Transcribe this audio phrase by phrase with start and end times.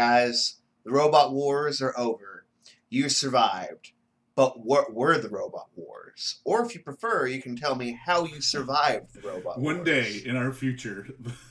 [0.00, 2.44] All right, guys, the robot wars are over.
[2.88, 3.92] You survived.
[4.34, 6.40] But what were the robot wars?
[6.44, 9.86] Or if you prefer, you can tell me how you survived the robot One wars.
[9.86, 11.06] day in our future,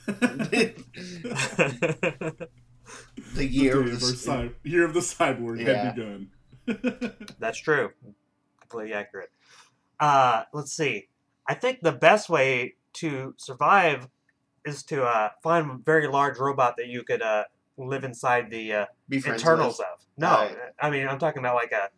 [0.06, 0.74] the
[3.34, 5.84] the year day of of the our cy- year of the cyborg Yeah.
[5.84, 6.30] had begun.
[7.38, 7.90] That's true.
[8.60, 9.30] Completely accurate.
[10.00, 11.08] Uh, let's see.
[11.46, 14.08] I think the best way to survive
[14.64, 17.44] is to uh, find a very large robot that you could uh,
[17.88, 19.86] live inside the uh, internals with.
[19.86, 20.06] of.
[20.16, 20.56] No, Right.
[20.80, 21.88] I mean I'm talking about like a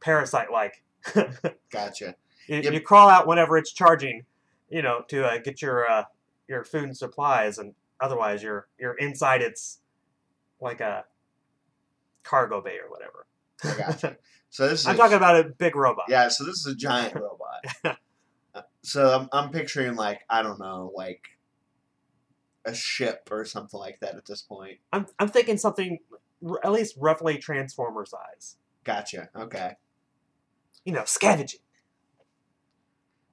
[0.00, 0.82] parasite like.
[1.70, 2.14] Gotcha.
[2.48, 2.72] you, Yep.
[2.72, 4.24] you crawl out whenever it's charging,
[4.68, 6.04] you know, to uh, get your uh,
[6.48, 9.80] your food and supplies, and otherwise you're you're inside its
[10.60, 11.04] like a
[12.24, 13.26] cargo bay or whatever.
[13.78, 14.16] Gotcha.
[14.50, 16.06] So this is I'm a- talking about a big robot.
[16.08, 17.14] Yeah, so this is a giant
[17.84, 17.98] robot.
[18.54, 21.20] Uh, so I'm, I'm picturing like I don't know, like
[22.68, 24.78] a ship or something like that at this point.
[24.92, 25.98] I'm I'm thinking something
[26.46, 28.56] r- at least roughly transformer size.
[28.84, 29.30] Gotcha.
[29.34, 29.72] Okay.
[30.84, 31.60] You know, scavenging.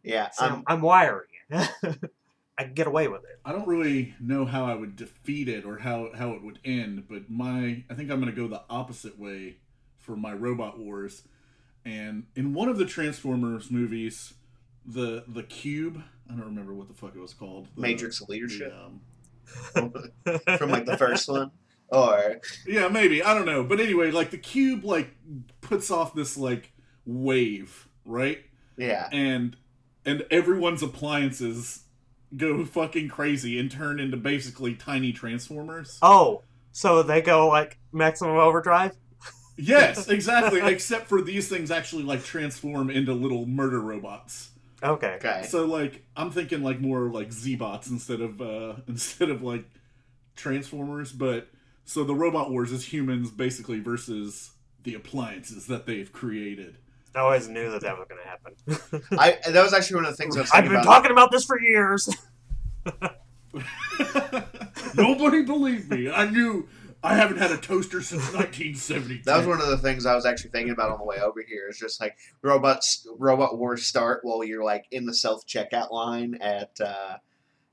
[0.03, 0.29] Yeah.
[0.31, 1.69] So I'm, I'm, I'm wiring it.
[2.57, 3.39] I can get away with it.
[3.43, 7.05] I don't really know how I would defeat it or how, how it would end,
[7.09, 9.57] but my I think I'm gonna go the opposite way
[9.97, 11.23] for my robot wars.
[11.83, 14.33] And in one of the Transformers movies,
[14.85, 17.67] the the cube I don't remember what the fuck it was called.
[17.75, 19.01] The, Matrix of Leadership the, um,
[19.73, 21.51] from like the first one,
[21.89, 25.15] or yeah, maybe I don't know, but anyway, like the cube like
[25.61, 26.71] puts off this like
[27.05, 28.39] wave, right?
[28.77, 29.55] yeah, and
[30.05, 31.83] and everyone's appliances
[32.35, 35.97] go fucking crazy and turn into basically tiny transformers.
[36.01, 36.41] Oh,
[36.71, 38.91] so they go like maximum overdrive?
[39.57, 40.61] Yes, exactly.
[40.61, 44.49] Except for these things actually like transform into little murder robots.
[44.85, 45.15] Okay.
[45.15, 49.65] okay, So like I'm thinking like more like Z-bots instead of uh instead of like
[50.35, 51.49] transformers, but
[51.85, 54.51] so the robot wars is humans basically versus
[54.83, 56.77] the appliances that they've created.
[57.15, 59.01] I always knew that that was going to happen.
[59.19, 60.83] I that was actually one of the things I was I've been about.
[60.83, 62.09] talking about this for years.
[64.95, 66.11] Nobody believed me.
[66.11, 66.67] I knew
[67.05, 69.21] I haven't had a toaster since 1970.
[69.25, 71.43] That was one of the things I was actually thinking about on the way over
[71.47, 71.67] here.
[71.69, 76.35] Is just like robots, robot wars start while you're like in the self checkout line
[76.41, 77.17] at uh,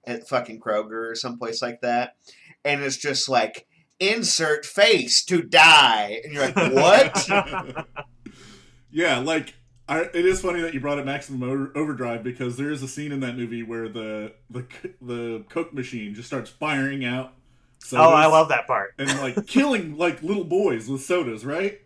[0.04, 2.16] at fucking Kroger or someplace like that,
[2.65, 3.66] and it's just like
[3.98, 7.87] insert face to die, and you're like, what?
[8.91, 9.54] yeah, like
[9.88, 13.12] I, it is funny that you brought up Maximum Overdrive because there is a scene
[13.12, 14.66] in that movie where the the
[15.00, 17.34] the Coke machine just starts firing out.
[17.93, 18.94] Oh, I love that part.
[18.98, 21.81] and like killing like little boys with sodas, right?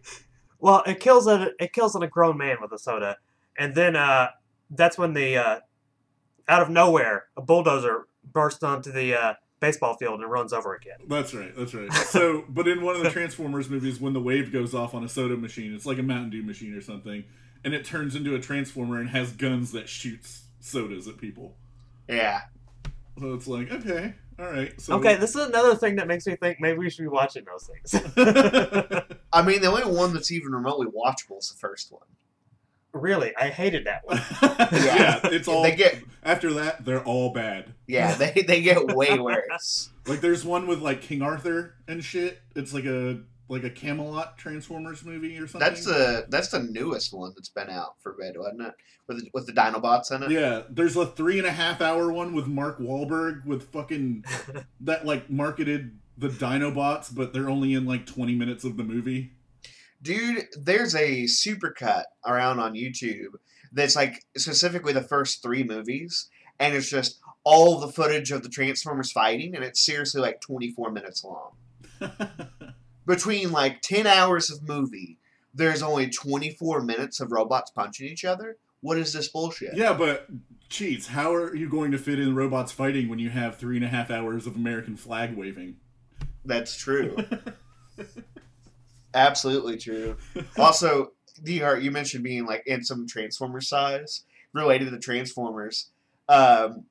[0.59, 3.19] Well, it kills a it kills a grown man with a soda,
[3.59, 4.29] and then uh,
[4.71, 5.61] that's when the uh,
[6.49, 10.81] out of nowhere a bulldozer bursts onto the uh, baseball field and runs over a
[10.81, 10.95] kid.
[11.09, 11.55] That's right.
[11.57, 11.93] That's right.
[11.93, 15.09] So, but in one of the Transformers movies, when the wave goes off on a
[15.09, 17.25] soda machine, it's like a Mountain Dew machine or something,
[17.65, 21.57] and it turns into a transformer and has guns that shoots sodas at people.
[22.09, 22.43] yeah,
[23.21, 24.79] So it's like, okay, all right.
[24.81, 27.45] So Okay, this is another thing that makes me think maybe we should be watching
[27.45, 27.95] those things.
[29.33, 32.03] I mean the only one that's even remotely watchable is the first one.
[32.93, 34.21] really, I hated that one.
[34.73, 35.63] yeah, it's all.
[35.63, 37.75] They get after that, they're all bad.
[37.87, 39.91] yeah, they they get way worse.
[40.09, 42.41] Like, there's one with like King Arthur and shit.
[42.55, 45.61] It's like a like a Camelot Transformers movie or something.
[45.61, 48.75] That's the that's the newest one that's been out for a bit, wasn't it?
[49.07, 50.31] With the, with the Dinobots in it.
[50.31, 54.25] Yeah, there's a three and a half hour one with Mark Wahlberg with fucking
[54.81, 59.33] that like marketed the Dinobots, but they're only in like 20 minutes of the movie.
[60.03, 63.35] Dude, there's a supercut around on YouTube
[63.73, 66.29] that's like specifically the first three movies,
[66.59, 70.91] and it's just all the footage of the Transformers fighting, and it's seriously like 24
[70.91, 71.53] minutes long.
[73.07, 75.19] Between like 10 hours of movie,
[75.55, 78.57] there's only 24 minutes of robots punching each other.
[78.81, 79.77] What is this bullshit?
[79.77, 80.29] yeah, but
[80.69, 83.85] cheats, how are you going to fit in robots fighting when you have three and
[83.85, 85.77] a half hours of American flag waving?
[86.45, 87.17] That's true.
[89.15, 90.17] Absolutely true.
[90.59, 91.13] Also,
[91.43, 95.91] DR, you mentioned being like in some Transformer size related to Transformers.
[96.29, 96.85] Um,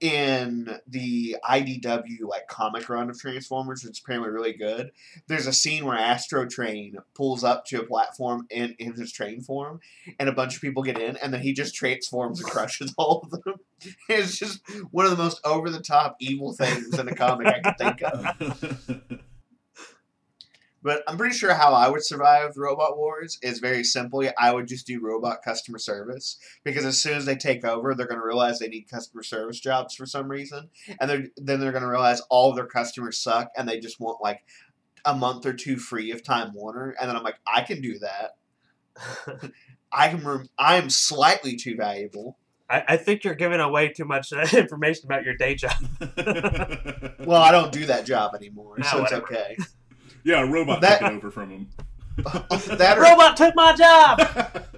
[0.00, 4.90] in the IDW like comic run of Transformers, is apparently really good.
[5.28, 9.80] There's a scene where Astrotrain pulls up to a platform in, in his train form,
[10.18, 13.20] and a bunch of people get in, and then he just transforms and crushes all
[13.22, 13.56] of them.
[14.08, 17.60] It's just one of the most over the top evil things in a comic I
[17.60, 19.20] can think of.
[20.82, 24.52] But I'm pretty sure how I would survive the robot wars is very simply I
[24.52, 28.20] would just do robot customer service because as soon as they take over, they're going
[28.20, 31.82] to realize they need customer service jobs for some reason, and they're, then they're going
[31.82, 34.42] to realize all of their customers suck and they just want like
[35.04, 37.98] a month or two free of Time Warner, and then I'm like, I can do
[38.00, 38.36] that.
[39.92, 40.24] I can.
[40.24, 42.38] Rem- I am slightly too valuable.
[42.68, 45.72] I, I think you're giving away too much uh, information about your day job.
[47.18, 49.26] Well, I don't do that job anymore, Ah, so it's whatever.
[49.26, 49.56] okay.
[50.24, 51.68] Yeah, a robot That- took it over from him.
[52.20, 54.20] that or Robot took my job.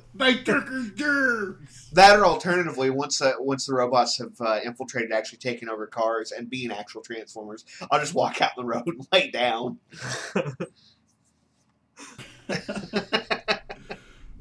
[0.15, 1.89] they took her germs.
[1.93, 6.31] that or alternatively, once the once the robots have uh, infiltrated, actually taking over cars
[6.31, 9.79] and being actual transformers, I'll just walk out the road and lay down.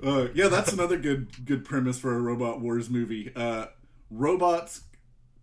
[0.04, 3.32] Uh, yeah, that's another good good premise for a Robot Wars movie.
[3.36, 3.68] Uh,
[4.10, 4.82] robots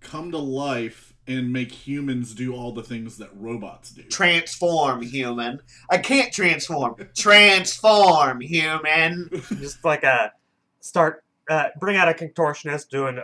[0.01, 4.03] come to life and make humans do all the things that robots do.
[4.05, 5.61] Transform, human.
[5.91, 6.97] I can't transform.
[7.17, 9.29] Transform, human.
[9.49, 10.33] Just like a
[10.81, 11.23] start.
[11.49, 13.21] Uh, bring out a contortionist doing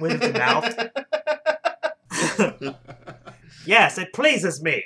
[0.00, 0.74] with the mouth.
[3.66, 4.84] yes, it pleases me.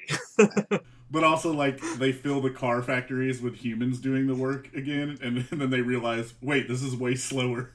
[1.11, 5.39] But also, like, they fill the car factories with humans doing the work again, and,
[5.50, 7.73] then they realize, wait, this is way slower.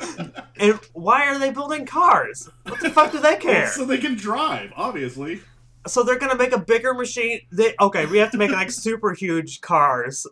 [0.60, 2.48] And why are they building cars?
[2.64, 3.68] What the fuck do they care?
[3.68, 5.40] so they can drive, obviously.
[5.86, 7.42] So they're gonna make a bigger machine.
[7.52, 10.26] They okay, we have to make like super huge cars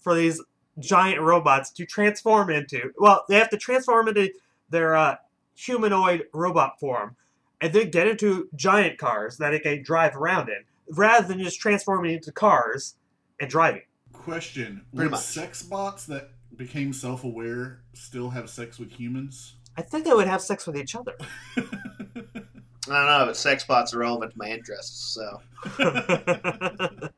[0.00, 0.38] for these
[0.78, 2.92] giant robots to transform into.
[2.98, 4.30] Well, they have to transform into
[4.68, 5.16] their uh,
[5.56, 7.16] humanoid robot form,
[7.60, 11.58] and then get into giant cars that they can drive around in, rather than just
[11.58, 12.96] transforming into cars
[13.40, 13.82] and driving.
[14.12, 15.20] Question Pretty Would much.
[15.20, 19.54] sex bots that became self aware still have sex with humans?
[19.76, 21.14] I think they would have sex with each other.
[21.56, 25.40] I don't know, but sex bots are relevant to my interests, so.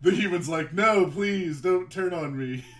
[0.00, 2.64] The human's like, no, please, don't turn on me.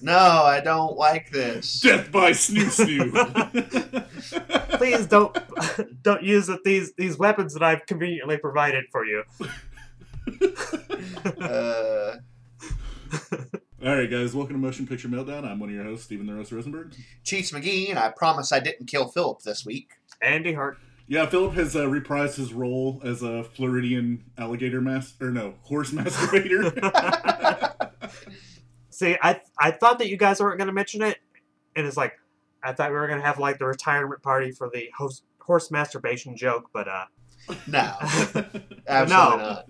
[0.00, 1.80] no, I don't like this.
[1.80, 3.12] Death by snoo snoo.
[4.78, 5.36] Please don't
[6.02, 9.24] don't use it, these these weapons that I've conveniently provided for you.
[11.38, 12.16] Uh,
[13.84, 15.44] All right, guys, welcome to Motion Picture Meltdown.
[15.44, 16.94] I'm one of your hosts, Stephen the Rose Rosenberg.
[17.24, 19.90] Chiefs McGee, and I promise I didn't kill Philip this week.
[20.20, 20.78] Andy Hart.
[21.06, 25.90] Yeah, Philip has uh, reprised his role as a Floridian alligator master, or no, horse
[25.92, 26.72] masturbator.
[28.90, 31.18] See, I I thought that you guys weren't going to mention it,
[31.76, 32.14] and it's like
[32.62, 35.70] I thought we were going to have like the retirement party for the host, horse
[35.70, 37.04] masturbation joke, but uh,
[37.68, 37.94] No,
[38.88, 39.36] absolutely No.
[39.36, 39.65] not.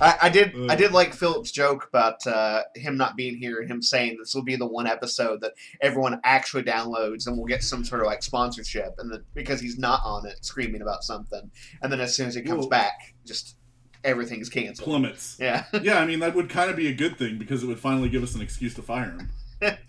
[0.00, 0.54] I, I did.
[0.70, 0.76] I Uh.
[0.76, 4.42] did like Philip's joke about uh, him not being here and him saying this will
[4.44, 8.22] be the one episode that everyone actually downloads and we'll get some sort of like
[8.22, 11.50] sponsorship, and then because he's not on it, screaming about something,
[11.82, 13.56] and then as soon as he comes back, just
[14.04, 14.86] everything's canceled.
[14.88, 15.36] Plummets.
[15.40, 17.80] Yeah, Yeah, I mean, that would kind of be a good thing because it would
[17.80, 19.28] finally give us an excuse to fire him.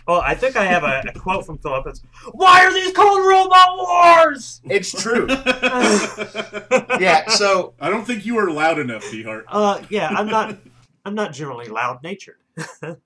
[0.07, 1.88] Well, I think I have a, a quote from Philip.
[1.88, 2.01] It's,
[2.32, 4.62] Why are these called Robot Wars?
[4.65, 5.27] it's true.
[7.00, 9.44] yeah, so I don't think you are loud enough, Dehart.
[9.48, 10.58] Uh, yeah, I'm not
[11.05, 12.38] I'm not generally loud natured.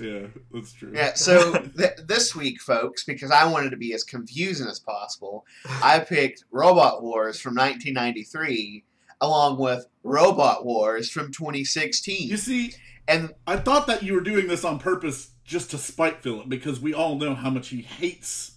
[0.00, 0.92] Yeah, that's true.
[0.94, 5.44] yeah, so th- this week, folks, because I wanted to be as confusing as possible,
[5.82, 8.84] I picked Robot Wars from 1993,
[9.20, 12.28] along with Robot Wars from 2016.
[12.28, 12.72] You see,
[13.08, 16.78] And I thought that you were doing this on purpose just to spite Philip because
[16.80, 18.52] we all know how much he hates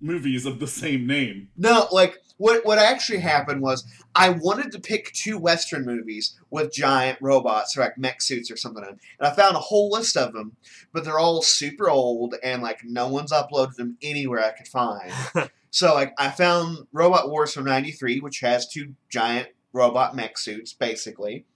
[0.00, 1.50] movies of the same name.
[1.56, 6.72] no, like what what actually happened was I wanted to pick two Western movies with
[6.72, 10.32] giant robots or like mech suits or something, and I found a whole list of
[10.32, 10.56] them,
[10.94, 15.12] but they're all super old and like no one's uploaded them anywhere I could find.
[15.74, 20.72] So like I found Robot Wars from '93, which has two giant robot mech suits,
[20.72, 21.46] basically.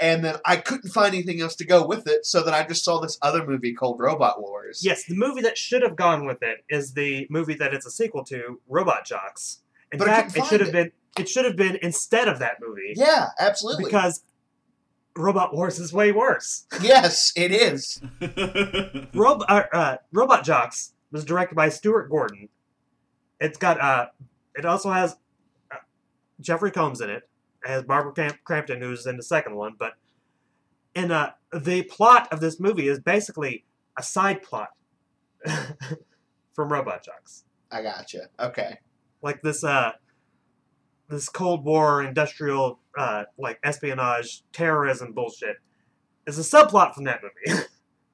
[0.00, 2.84] And then I couldn't find anything else to go with it, so then I just
[2.84, 4.80] saw this other movie called Robot Wars.
[4.82, 7.90] yes, the movie that should have gone with it is the movie that it's a
[7.90, 9.60] sequel to, Robot Jox.
[9.92, 12.38] In But fact, couldn't it should find have been it should have been instead of
[12.38, 13.84] that movie Yeah, absolutely.
[13.84, 14.22] because
[15.16, 16.66] Robot Wars is way worse.
[16.80, 18.00] yes, it is.
[19.14, 22.48] Rob, uh, uh, Robot Jox was directed by Stuart Gordon.
[23.40, 24.06] It's got uh,
[24.54, 25.16] it also has
[25.72, 25.76] uh,
[26.40, 27.28] Jeffrey Combs in it.
[27.64, 29.74] It has Barbara Camp- Crampton, who's in the second one.
[29.78, 29.94] But
[30.94, 33.64] in uh, the plot of this movie is basically
[33.98, 34.68] a side plot
[36.54, 38.28] from Robot Jox, I gotcha.
[38.38, 38.78] Okay.
[39.22, 39.92] like this uh,
[41.08, 45.56] this Cold War industrial uh, like espionage terrorism bullshit.
[46.26, 47.60] Is a subplot from that movie.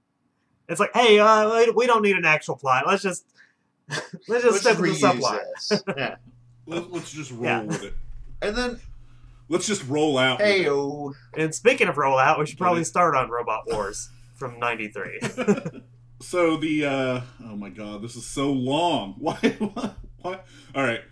[0.68, 2.84] it's like, hey, uh, we- we don't need an actual plot.
[2.86, 3.26] Let's just
[3.88, 5.40] let's just Let's stick with the subplot.
[5.54, 5.82] this.
[5.96, 6.16] Yeah.
[6.66, 7.62] Let, us just roll Yeah.
[7.62, 7.94] with it.
[8.42, 8.80] And then,
[9.48, 10.38] Let's just roll out.
[10.38, 14.58] with hey, oh, And speaking of rollout, we should probably start on Robot Wars from
[14.58, 15.20] '93.
[16.20, 19.14] so the uh oh my god, this is so long.
[19.18, 19.36] Why?
[19.36, 19.90] Why?
[20.20, 20.40] why?
[20.74, 21.02] All right.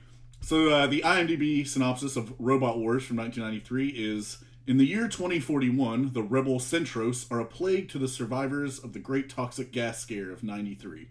[0.41, 6.13] So uh, the IMDb synopsis of Robot Wars from 1993 is: In the year 2041,
[6.13, 10.31] the rebel Centros are a plague to the survivors of the Great Toxic Gas Scare
[10.31, 11.09] of '93.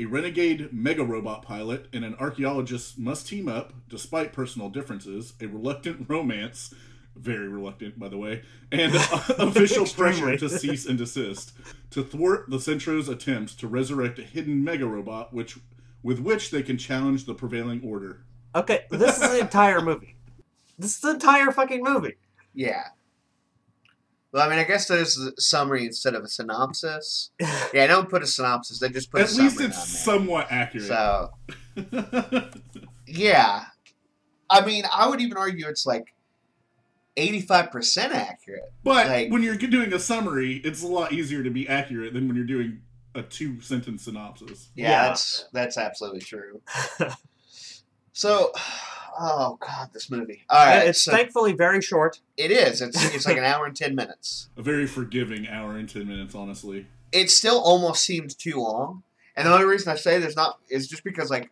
[0.00, 5.46] A renegade mega robot pilot and an archaeologist must team up, despite personal differences, a
[5.46, 6.72] reluctant romance,
[7.14, 8.40] very reluctant, by the way,
[8.72, 8.94] and
[9.38, 11.52] official pressure to cease and desist,
[11.90, 15.58] to thwart the Centro's attempts to resurrect a hidden mega robot, which
[16.02, 18.22] with which they can challenge the prevailing order.
[18.54, 20.16] Okay, this is the entire movie.
[20.78, 22.16] This is the entire fucking movie.
[22.54, 22.84] Yeah.
[24.32, 27.30] Well, I mean, I guess there's a summary instead of a synopsis.
[27.74, 28.78] Yeah, I don't put a synopsis.
[28.80, 29.72] They just put a At least it's on there.
[29.72, 30.86] somewhat accurate.
[30.86, 31.30] So,
[33.06, 33.64] yeah.
[34.48, 36.14] I mean, I would even argue it's like
[37.16, 38.72] 85% accurate.
[38.84, 42.26] but like- when you're doing a summary, it's a lot easier to be accurate than
[42.26, 42.82] when you're doing
[43.14, 44.68] a two sentence synopsis.
[44.74, 45.02] Yeah, Yeah.
[45.08, 46.60] that's that's absolutely true.
[48.12, 48.52] so,
[49.20, 50.42] oh god, this movie.
[50.48, 52.20] All right, it's so thankfully very short.
[52.36, 52.80] it is.
[52.80, 54.48] It's it's like an hour and 10 minutes.
[54.56, 56.86] A very forgiving hour and 10 minutes, honestly.
[57.12, 59.02] It still almost seems too long.
[59.36, 61.50] And the only reason I say there's not is just because like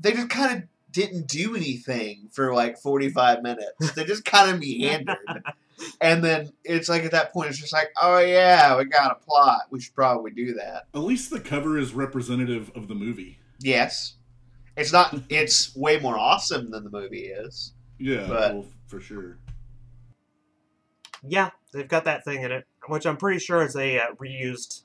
[0.00, 3.92] they just kind of didn't do anything for like 45 minutes.
[3.92, 5.16] They just kind of meandered.
[6.00, 9.24] and then it's like at that point it's just like, "Oh yeah, we got a
[9.24, 9.62] plot.
[9.70, 13.38] We should probably do that." At least the cover is representative of the movie.
[13.60, 14.15] Yes.
[14.76, 17.72] It's not it's way more awesome than the movie is.
[17.98, 19.38] Yeah, But- well, for sure.
[21.26, 24.82] Yeah, they've got that thing in it, which I'm pretty sure is a uh, reused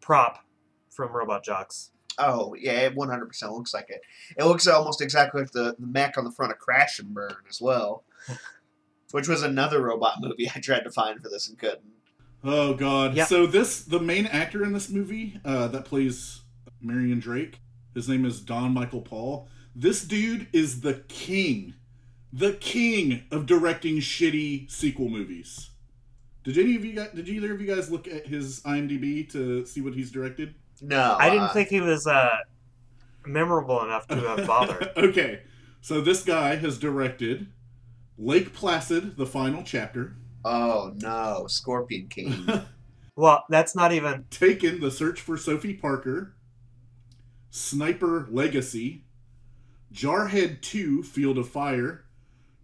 [0.00, 0.42] prop
[0.90, 1.90] from Robot Jox.
[2.18, 4.00] Oh yeah, it one hundred percent looks like it.
[4.36, 7.36] It looks almost exactly like the, the mech on the front of Crash and Burn
[7.48, 8.02] as well,
[9.12, 11.82] which was another robot movie I tried to find for this and couldn't.
[12.42, 13.14] Oh god.
[13.14, 13.28] Yep.
[13.28, 16.40] So this the main actor in this movie uh, that plays
[16.80, 17.60] Marion Drake.
[17.98, 19.48] His name is Don Michael Paul.
[19.74, 21.74] This dude is the king,
[22.32, 25.70] the king of directing shitty sequel movies.
[26.44, 27.08] Did any of you guys?
[27.12, 30.54] Did either of you guys look at his IMDb to see what he's directed?
[30.80, 32.36] No, I didn't uh, think he was uh,
[33.26, 34.92] memorable enough to have bothered.
[34.96, 35.40] okay,
[35.80, 37.48] so this guy has directed
[38.16, 40.14] Lake Placid: The Final Chapter,
[40.44, 42.46] Oh no, Scorpion King.
[43.16, 44.24] well, that's not even.
[44.30, 46.36] Taken: The Search for Sophie Parker,
[47.50, 49.04] Sniper Legacy,
[49.92, 52.04] Jarhead 2: Field of Fire,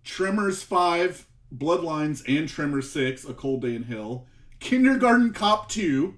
[0.05, 1.27] Tremors 5,
[1.57, 4.27] Bloodlines and Tremors 6: A Cold Day in Hell,
[4.61, 6.15] Kindergarten Cop 2,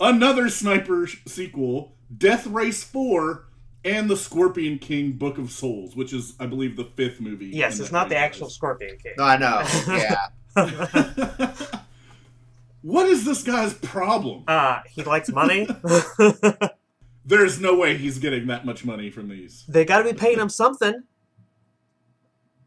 [0.00, 3.46] another Sniper sequel, Death Race 4,
[3.84, 7.46] and the Scorpion King Book of Souls, which is, I believe, the fifth movie.
[7.46, 8.34] Yes, it's not the franchise.
[8.34, 9.14] actual Scorpion King.
[9.16, 9.62] no, I know.
[9.88, 10.26] Yeah,
[12.82, 14.44] what is this guy's problem?
[14.46, 15.68] Uh, he likes money.
[17.24, 19.64] There's no way he's getting that much money from these.
[19.68, 21.02] they got to be paying him something.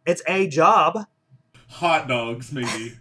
[0.05, 1.05] It's a job.
[1.69, 2.93] Hot dogs, maybe.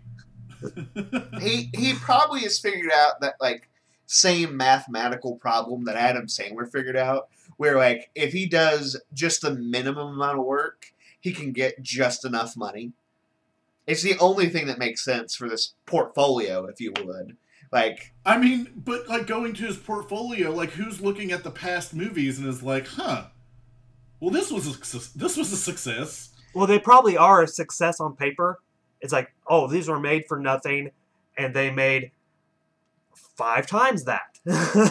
[1.41, 3.69] he he probably has figured out that like
[4.07, 9.55] same mathematical problem that Adam Sandler figured out, where like if he does just the
[9.55, 12.93] minimum amount of work, he can get just enough money.
[13.87, 17.37] It's the only thing that makes sense for this portfolio, if you would.
[17.73, 21.95] Like, I mean, but like going to his portfolio, like who's looking at the past
[21.95, 23.29] movies and is like, huh?
[24.21, 25.09] Well, this was a success.
[25.09, 26.31] This was a success.
[26.55, 28.61] Well, they probably are a success on paper.
[29.01, 30.91] It's like, oh, these were made for nothing,
[31.39, 32.13] and they made
[33.15, 34.39] five times that.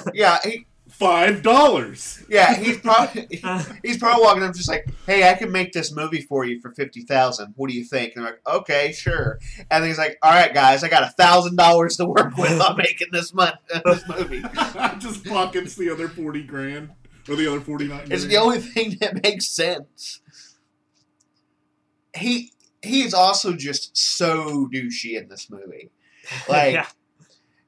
[0.14, 0.66] yeah, he,
[1.02, 2.24] Five dollars.
[2.30, 3.28] yeah, he's probably
[3.84, 6.70] he's probably walking up just like, "Hey, I can make this movie for you for
[6.74, 7.56] fifty thousand.
[7.58, 9.40] What do you think?" And they're like, "Okay, sure."
[9.72, 12.78] And he's like, "All right, guys, I got a thousand dollars to work with on
[12.78, 14.44] making this mon- this movie."
[15.00, 16.92] Just pockets the other forty grand
[17.28, 18.08] or the other forty nine.
[18.12, 20.22] It's the only thing that makes sense.
[22.16, 22.52] He
[22.84, 25.90] he's also just so douchey in this movie.
[26.48, 26.88] Like yeah.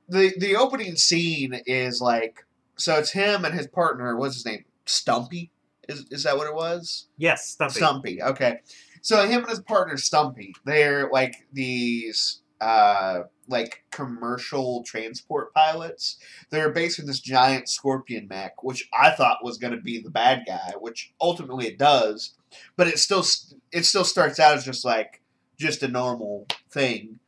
[0.07, 4.15] the the opening scene is like so it's him and his partner.
[4.17, 4.65] What's his name?
[4.85, 5.51] Stumpy.
[5.89, 7.07] Is is that what it was?
[7.17, 7.73] Yes, Stumpy.
[7.73, 8.23] Stumpy.
[8.23, 8.59] Okay.
[9.01, 16.17] So him and his partner Stumpy, they're like these uh like commercial transport pilots.
[16.49, 20.43] They're basically this giant scorpion mech, which I thought was going to be the bad
[20.47, 22.35] guy, which ultimately it does,
[22.77, 23.25] but it still
[23.73, 25.21] it still starts out as just like
[25.57, 27.19] just a normal thing.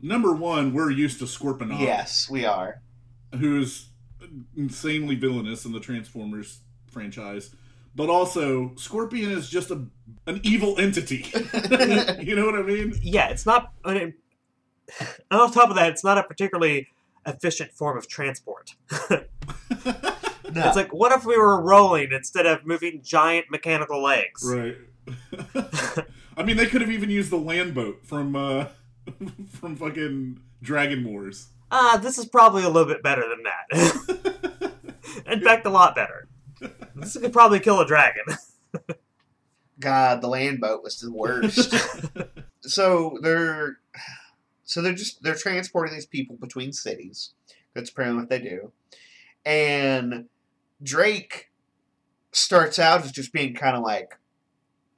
[0.00, 1.72] Number one, we're used to Scorpion.
[1.80, 2.80] Yes, we are.
[3.36, 3.87] who is
[4.56, 7.54] insanely villainous in the Transformers franchise.
[7.94, 9.86] But also, Scorpion is just a
[10.26, 11.26] an evil entity.
[12.20, 12.98] you know what I mean?
[13.02, 13.72] Yeah, it's not.
[13.84, 14.14] I mean,
[15.00, 16.88] and on top of that, it's not a particularly
[17.26, 18.74] efficient form of transport.
[19.10, 19.24] No.
[20.50, 24.42] It's like, what if we were rolling instead of moving giant mechanical legs?
[24.42, 24.76] Right.
[26.38, 28.66] I mean, they could have even used the land boat from uh,
[29.52, 31.48] from fucking Dragon Wars.
[31.70, 34.72] Ah, this is probably a little bit better than that.
[35.26, 36.28] In fact, a lot better.
[36.94, 38.24] This could probably kill a dragon.
[39.80, 41.74] God, the land boat was the worst.
[42.62, 43.78] so they're
[44.64, 47.32] so they're just they're transporting these people between cities.
[47.74, 48.72] That's apparently what they do.
[49.44, 50.26] And
[50.82, 51.50] Drake
[52.32, 54.18] starts out as just being kind of like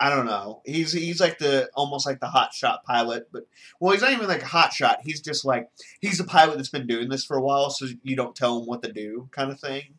[0.01, 0.63] I don't know.
[0.65, 3.45] He's he's like the almost like the hot shot pilot, but
[3.81, 5.01] well, he's not even like a hot shot.
[5.03, 5.69] He's just like
[6.01, 8.67] he's a pilot that's been doing this for a while, so you don't tell him
[8.67, 9.95] what to do, kind of thing.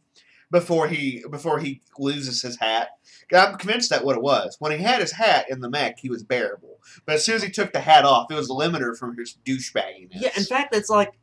[0.50, 2.89] Before he before he loses his hat,
[3.31, 4.58] I'm convinced that what it was.
[4.58, 6.79] When he had his hat in the mech, he was bearable.
[7.05, 9.38] But as soon as he took the hat off, it was a limiter from his
[9.46, 10.10] douchebagginess.
[10.13, 11.13] yeah, in fact, it's like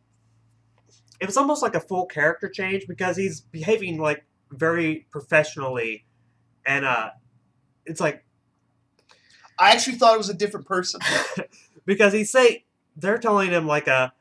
[1.18, 6.06] it was almost like a full character change because he's behaving like very professionally,
[6.64, 7.10] and uh,
[7.84, 8.24] it's like
[9.58, 11.00] I actually thought it was a different person.
[11.86, 12.64] because he say
[12.96, 14.12] they're telling him like a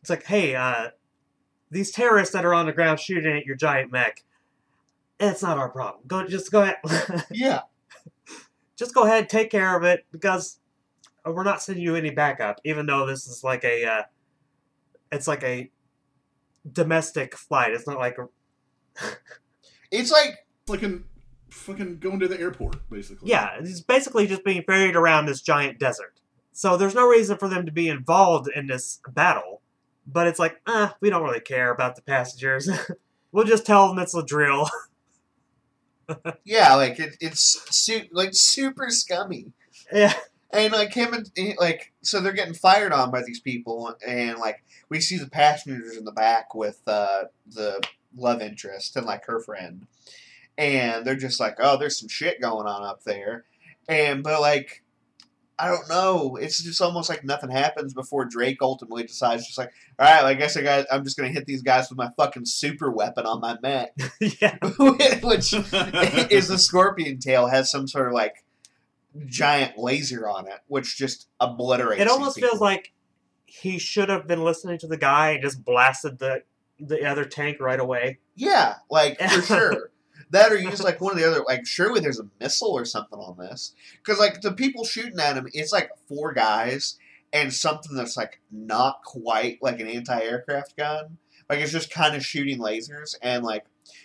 [0.00, 0.88] it's like hey uh
[1.70, 4.24] these terrorists that are on the ground shooting at your giant mech
[5.20, 6.02] it's not our problem.
[6.06, 6.76] Go just go ahead.
[7.30, 7.60] Yeah,
[8.76, 10.58] just go ahead take care of it because
[11.24, 14.02] uh, we're not sending you any backup even though this is like a uh
[15.12, 15.70] it's like a
[16.70, 17.72] domestic flight.
[17.72, 18.28] It's not like a,
[19.90, 21.04] it's like like an
[21.52, 23.28] fucking going to the airport, basically.
[23.30, 26.14] yeah it's basically just being ferried around this giant desert.
[26.52, 29.60] So there's no reason for them to be involved in this battle
[30.06, 32.68] but it's like ah we don't really care about the passengers.
[33.32, 34.68] We'll just tell them it's a drill.
[36.44, 39.52] Yeah, like it, it's su- like super scummy.
[39.92, 40.12] yeah.
[40.52, 44.62] And like him and like so they're getting fired on by these people, and like
[44.90, 47.80] we see the passengers in the back with uh, the
[48.14, 49.86] love interest and like her friend,
[50.58, 53.44] and they're just like, oh, there's some shit going on up there,
[53.88, 54.82] and but like.
[55.58, 56.34] I don't know.
[56.36, 60.34] It's just almost like nothing happens before Drake ultimately decides, just like, all right, I
[60.34, 60.86] guess I got.
[60.90, 63.94] I'm just gonna hit these guys with my fucking super weapon on my mech,
[64.40, 68.44] yeah which is the scorpion tail has some sort of like
[69.26, 72.00] giant laser on it, which just obliterates.
[72.00, 72.92] it almost feels like
[73.46, 76.42] he should have been listening to the guy and just blasted the
[76.80, 79.90] the other tank right away yeah, like for sure.
[80.32, 83.18] That or use like one of the other like surely there's a missile or something
[83.18, 83.74] on this.
[83.98, 86.98] Because like the people shooting at him it's like four guys
[87.32, 91.18] and something that's like not quite like an anti-aircraft gun.
[91.48, 93.64] Like it's just kind of shooting lasers and like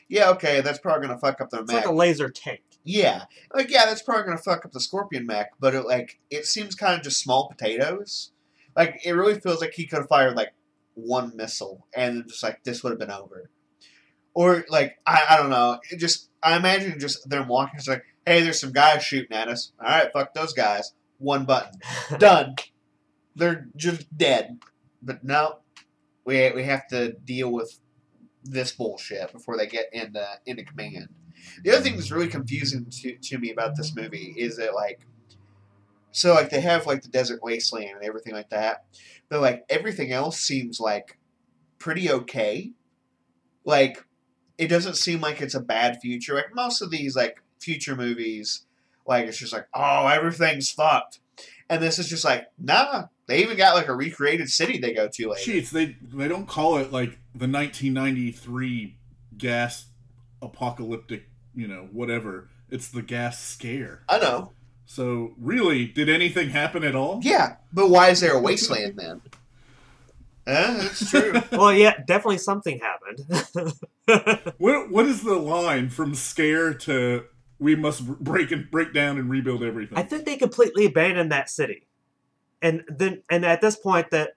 [0.09, 2.61] yeah okay that's probably gonna fuck up their it's like a laser tank.
[2.83, 6.45] Yeah, like yeah, that's probably gonna fuck up the Scorpion mech, but it like it
[6.45, 8.31] seems kind of just small potatoes.
[8.77, 10.53] Like it really feels like he could have fired like
[10.93, 13.49] one missile and just like this would have been over.
[14.37, 15.79] Or like I, I don't know.
[15.89, 17.73] It just I imagine just them walking.
[17.79, 19.71] It's like, hey, there's some guys shooting at us.
[19.81, 20.93] All right, fuck those guys.
[21.17, 21.79] One button,
[22.19, 22.53] done.
[23.35, 24.59] They're just dead.
[25.01, 25.61] But no,
[26.23, 27.79] we we have to deal with
[28.43, 31.09] this bullshit before they get into into command.
[31.63, 35.01] The other thing that's really confusing to, to me about this movie is that like
[36.11, 38.85] so like they have like the desert wasteland and everything like that,
[39.29, 41.17] but like everything else seems like
[41.79, 42.73] pretty okay.
[43.65, 44.06] Like
[44.57, 46.35] it doesn't seem like it's a bad future.
[46.35, 48.65] Like most of these like future movies,
[49.05, 51.19] like it's just like oh everything's fucked,
[51.69, 53.05] and this is just like nah.
[53.27, 55.41] They even got like a recreated city they go to later.
[55.41, 58.95] Sheets, they they don't call it like the 1993
[59.37, 59.87] gas
[60.41, 62.49] apocalyptic, you know, whatever.
[62.69, 64.01] It's the gas scare.
[64.07, 64.53] I know.
[64.85, 67.19] So really, did anything happen at all?
[67.21, 69.21] Yeah, but why is there a wasteland then?
[70.47, 71.33] Yeah, that's true.
[71.51, 73.73] well yeah definitely something happened
[74.57, 77.25] What what is the line from scare to
[77.59, 79.97] we must break and break down and rebuild everything?
[79.97, 81.87] I think they completely abandoned that city,
[82.61, 84.31] and then and at this point that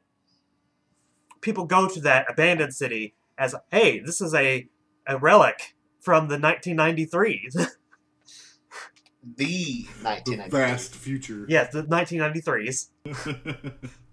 [1.41, 4.69] people go to that abandoned city as hey this is a
[5.07, 7.55] a relic from the 1993s
[9.37, 9.87] the
[10.25, 11.45] the vast future.
[11.49, 12.89] yes the 1993s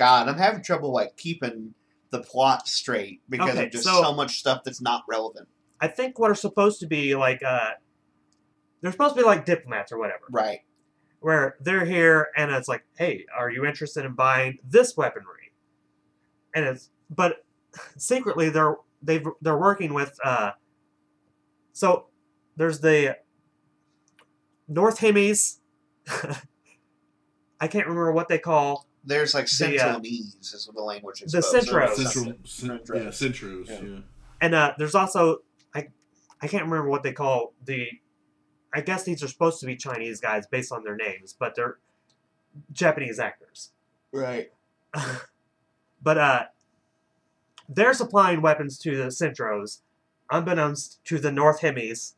[0.00, 1.74] God, I'm having trouble like keeping
[2.10, 5.46] the plot straight because Okay, of just so- so, much stuff that's not relevant.
[5.78, 7.70] I think what are supposed to be like uh
[8.80, 10.60] they're supposed to be like diplomats or whatever Right.
[11.20, 15.52] where they're here and it's like hey are you interested in buying this weaponry
[16.54, 17.44] and it's but
[17.98, 20.52] secretly they're they they're working with uh
[21.72, 22.06] so
[22.56, 23.16] there's the
[24.68, 25.58] North Hemis
[27.60, 31.22] I can't remember what they call There's like The, uh, Centralese is what the language
[31.22, 31.32] is.
[31.32, 31.80] the supposed to be.
[31.80, 32.36] Centros.
[32.46, 32.94] Central, Centros.
[32.94, 33.88] yeah, Centros, Yeah.
[33.88, 33.98] yeah.
[34.40, 35.38] and uh there's also
[35.74, 35.88] I
[36.42, 37.86] I can't remember what they call the.
[38.72, 41.78] I guess these are supposed to be Chinese guys based on their names, but they're
[42.72, 43.72] Japanese actors.
[44.12, 44.52] Right.
[46.02, 46.44] but uh,
[47.68, 49.80] they're supplying weapons to the Centros,
[50.30, 52.14] unbeknownst to the North Hemis.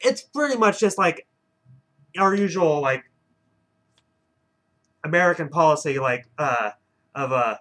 [0.00, 1.26] It's pretty much just like
[2.18, 3.07] our usual like
[5.08, 6.70] American policy, like uh,
[7.14, 7.60] of a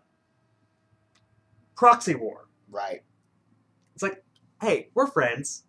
[1.75, 2.47] proxy war.
[2.69, 3.01] Right.
[3.93, 4.23] It's like,
[4.61, 5.63] hey, we're friends,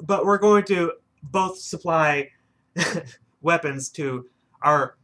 [0.00, 0.92] but we're going to
[1.22, 2.30] both supply
[3.40, 4.26] weapons to
[4.62, 4.96] our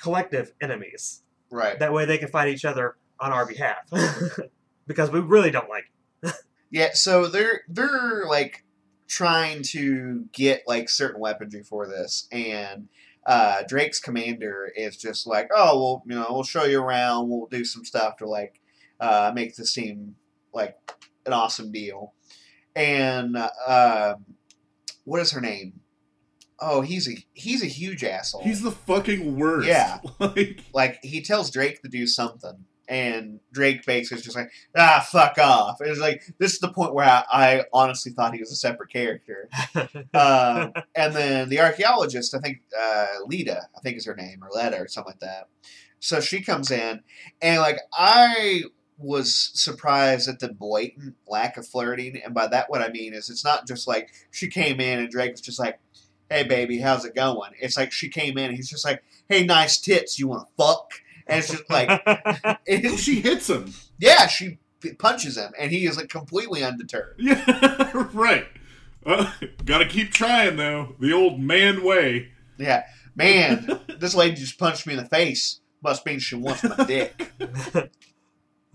[0.00, 1.22] collective enemies.
[1.50, 1.78] Right.
[1.78, 3.90] That way they can fight each other on our behalf.
[4.86, 5.84] because we really don't like
[6.70, 8.64] Yeah, so they're they're like
[9.08, 12.88] trying to get like certain weaponry for this, and
[13.30, 17.46] uh, Drake's commander is just like, oh, well, you know, we'll show you around, we'll
[17.46, 18.60] do some stuff to like
[18.98, 20.16] uh, make this seem
[20.52, 20.76] like
[21.26, 22.12] an awesome deal,
[22.74, 24.16] and uh,
[25.04, 25.78] what is her name?
[26.58, 28.42] Oh, he's a he's a huge asshole.
[28.42, 29.68] He's the fucking worst.
[29.68, 29.98] Yeah.
[30.18, 35.06] like like he tells Drake to do something, and Drake basically is just like, ah,
[35.08, 35.80] fuck off.
[35.80, 38.92] It's like this is the point where I, I honestly thought he was a separate
[38.92, 39.48] character.
[40.12, 44.48] Um, and then the archaeologist, I think uh, Lita, I think is her name, or
[44.52, 45.48] Letta, or something like that.
[46.00, 47.00] So she comes in,
[47.40, 48.64] and like I
[48.98, 53.30] was surprised at the blatant lack of flirting, and by that what I mean is
[53.30, 55.78] it's not just like she came in and Drake was just like,
[56.28, 59.44] "Hey baby, how's it going?" It's like she came in, and he's just like, "Hey,
[59.44, 60.90] nice tits, you want to fuck?"
[61.30, 61.88] And it's just like,
[62.66, 63.72] it, she hits him.
[63.98, 64.58] yeah, she
[64.98, 67.14] punches him, and he is like completely undeterred.
[67.18, 68.46] Yeah, right.
[69.06, 69.30] Uh,
[69.64, 70.94] gotta keep trying though.
[71.00, 72.28] The old man way.
[72.58, 75.60] Yeah, man, this lady just punched me in the face.
[75.82, 77.32] Must mean she wants my dick.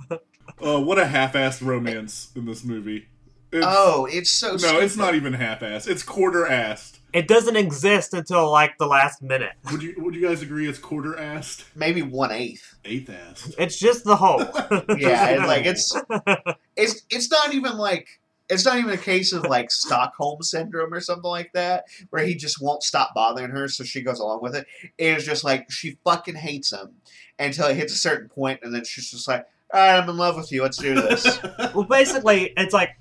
[0.10, 0.18] Uh,
[0.82, 3.08] what a half-assed romance in this movie.
[3.52, 4.52] It's, Oh, it's so.
[4.54, 4.84] no, stupid.
[4.84, 5.88] it's not even half-assed.
[5.88, 6.98] It's quarter-assed.
[7.15, 9.54] It doesn't exist until like the last minute.
[9.71, 11.63] Would you Would you guys agree it's quarter-assed?
[11.73, 12.75] Maybe one eighth.
[12.84, 13.56] Eighth-assed.
[13.58, 14.43] It's just the whole.
[14.97, 15.95] Yeah, and like it's
[16.75, 18.08] it's it's not even like
[18.49, 22.36] it's not even a case of like Stockholm syndrome or something like that, where he
[22.36, 24.67] just won't stop bothering her, so she goes along with it.
[24.97, 26.95] It is just like she fucking hates him
[27.39, 30.17] until it hits a certain point, and then she's just like, "All right, I'm in
[30.17, 30.62] love with you.
[30.63, 31.39] Let's do this."
[31.73, 32.91] well, basically, it's like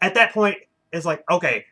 [0.00, 0.58] at that point,
[0.92, 1.64] it's like okay,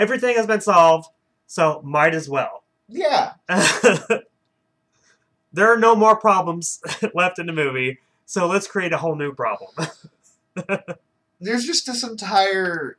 [0.00, 1.08] everything has been solved,
[1.46, 2.64] so might as well.
[2.88, 3.34] yeah,
[5.52, 6.80] there are no more problems
[7.14, 9.70] left in the movie, so let's create a whole new problem.
[11.40, 12.96] there's just this entire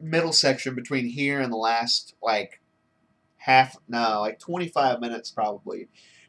[0.00, 2.60] middle section between here and the last like
[3.36, 5.86] half no like 25 minutes probably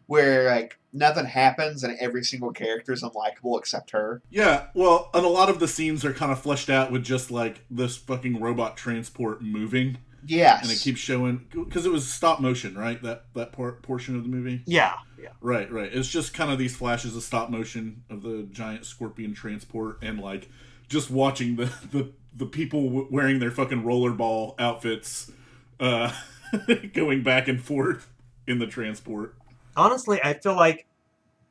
[0.08, 5.26] where like nothing happens and every single character is unlikable except her Yeah, well, and
[5.26, 8.40] a lot of the scenes are kind of fleshed out with just like this fucking
[8.40, 13.02] robot transport moving, yes and it keeps showing because it was stop motion, right?
[13.02, 14.62] That that part portion of the movie.
[14.66, 15.30] yeah, yeah.
[15.42, 15.90] Right, right.
[15.92, 20.20] It's just kind of these flashes of stop motion of the giant scorpion transport, and
[20.20, 20.50] like
[20.90, 25.32] just watching the the, the people w- wearing their fucking rollerball outfits,
[25.80, 26.12] uh,
[26.94, 28.10] going back and forth
[28.48, 29.36] in the transport
[29.76, 30.86] Honestly, I feel like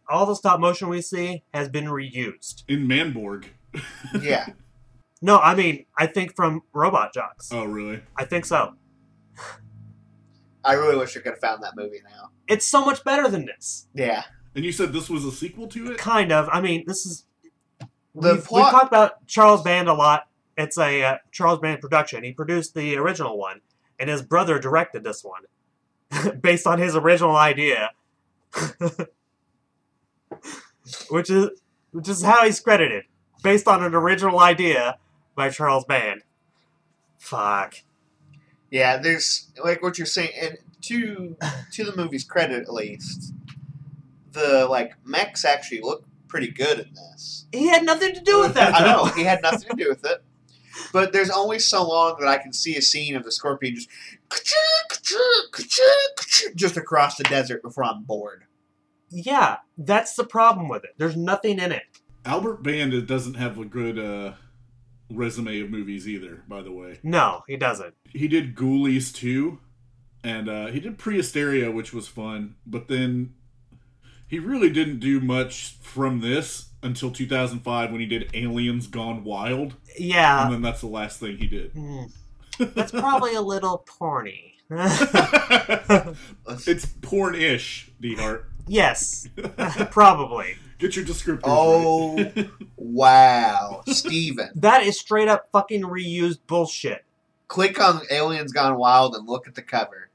[0.08, 2.64] all the stop motion we see has been reused.
[2.68, 3.46] in Manborg.
[4.20, 4.48] yeah
[5.22, 7.50] No, I mean, I think from Robot Jox.
[7.52, 8.00] Oh, really?
[8.16, 8.74] I think so.
[10.64, 13.46] i really wish i could have found that movie now It's so much better than
[13.46, 13.88] this.
[13.94, 15.98] yeah And you said this was a sequel to it?
[15.98, 16.48] Kind of.
[16.52, 17.24] I mean, this is.
[18.14, 20.28] The we've, plot- we've talked about Charles Band a lot.
[20.58, 22.22] It's a uh, Charles Band production.
[22.24, 23.62] He produced the original one,
[23.98, 25.44] and his brother directed this one,
[26.42, 27.90] based on his original idea,
[31.10, 31.50] which is
[31.92, 33.04] which is how he's credited,
[33.42, 34.98] based on an original idea
[35.34, 36.22] by Charles Band.
[37.18, 37.74] Fuck.
[38.70, 41.36] yeah there's like what you're saying and to
[41.70, 43.32] to the movie's credit at least
[44.32, 48.54] the like mechs actually look pretty good in this He had nothing to do with
[48.54, 48.74] that.
[48.80, 50.24] I know he had nothing to do with it.
[50.92, 53.90] But there's only so long that I can see a scene of the scorpion just
[56.54, 58.44] just across the desert before I'm bored.
[59.10, 60.90] Yeah, that's the problem with it.
[60.96, 61.82] There's nothing in it.
[62.24, 64.32] Albert Band doesn't have a good uh,
[65.10, 66.98] resume of movies either, by the way.
[67.02, 67.94] No, he doesn't.
[68.10, 69.58] He did Ghoulies II,
[70.24, 73.34] and uh, he did Prehysteria, which was fun, but then
[74.28, 79.74] he really didn't do much from this until 2005 when he did Aliens Gone Wild,
[79.98, 81.72] Yeah, and then that's the last thing he did.
[81.72, 82.04] Hmm.
[82.58, 84.52] That's probably a little porny.
[86.66, 88.48] it's porn-ish, D Hart.
[88.66, 89.28] yes,
[89.90, 90.56] probably.
[90.78, 91.40] Get your descriptors.
[91.44, 92.16] Oh.
[92.16, 92.48] right.
[92.76, 94.50] Wow, Steven.
[94.56, 97.04] That is straight up fucking reused bullshit.
[97.48, 100.08] Click on Aliens Gone Wild and look at the cover.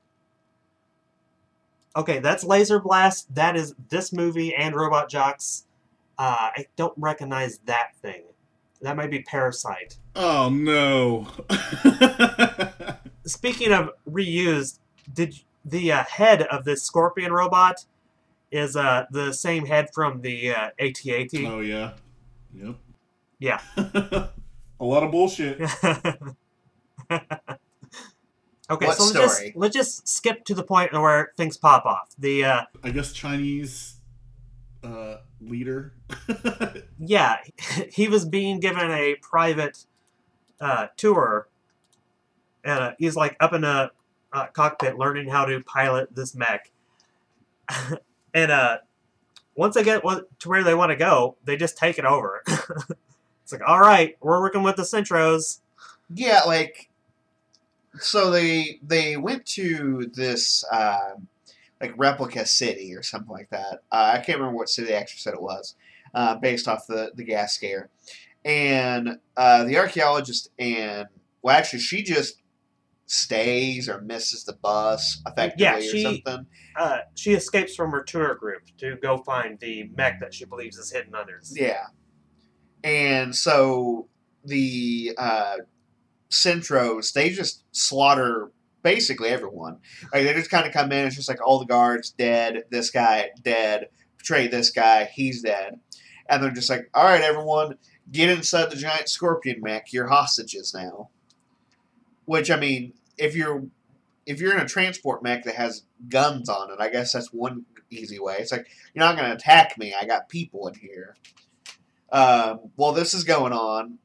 [1.96, 3.34] Okay, that's Laser Blast.
[3.34, 5.66] That is this movie and Robot Jox.
[6.18, 8.24] Uh, I don't recognize that thing.
[8.82, 9.98] That might be Parasite.
[10.18, 11.28] Oh no.
[13.26, 14.80] Speaking of reused,
[15.14, 17.86] did the uh, head of this Scorpion robot
[18.52, 21.30] is uh, the same head from the uh, AT-AT?
[21.46, 21.94] oh yeah.
[22.54, 22.76] Yep.
[23.40, 23.62] Yeah.
[24.80, 25.60] A lot of bullshit.
[25.90, 26.06] okay,
[28.70, 32.10] What so let's just, let's just skip to the point where things pop off.
[32.18, 33.96] The uh, I guess Chinese
[34.84, 35.94] uh, leader.
[37.00, 37.38] yeah,
[37.92, 39.86] he was being given a private
[40.60, 41.48] uh, tour,
[42.64, 43.92] and uh, he's like up in a
[44.34, 46.72] uh, cockpit learning how to pilot this mech.
[48.34, 48.78] and uh,
[49.56, 52.44] once they get to where they want to go, they just take it over.
[52.48, 55.60] it's like, all right, we're working with the Centros.
[56.14, 56.90] Yeah, like
[58.00, 61.28] so they they went to this um,
[61.82, 63.82] like replica city or something like that.
[63.92, 65.76] Uh, I can't remember what city they actually said it was,
[66.14, 67.90] uh, based off the the gas scare.
[68.46, 71.08] And uh, the archaeologist and
[71.42, 72.42] well, actually, she just
[73.06, 76.46] stays or misses the bus effectively Yeah, or something.
[76.78, 80.78] Uh, she escapes from her tour group to go find the mech that she believes
[80.78, 81.40] is hidden under.
[81.52, 81.86] Yeah.
[82.84, 84.08] And so
[84.44, 85.58] the uh,
[86.30, 88.52] Centros, they just slaughter
[88.84, 89.80] basically everyone.
[90.14, 91.08] Like they just kind of come in.
[91.08, 92.64] It's just like all the guards dead.
[92.70, 93.88] This guy dead.
[94.18, 95.06] Betray this guy.
[95.14, 95.80] He's dead.
[96.30, 97.76] And they're just like, all right, everyone,
[98.12, 99.94] get inside the giant scorpion mech.
[99.94, 101.10] You're hostages now.
[102.26, 103.64] Which I mean, if you're
[104.26, 107.66] if you're in a transport mech that has guns on it, I guess that's one
[107.90, 108.38] easy way.
[108.40, 109.94] It's like you're not going to attack me.
[110.00, 111.16] I got people in here.
[112.12, 113.98] Um, while this is going on,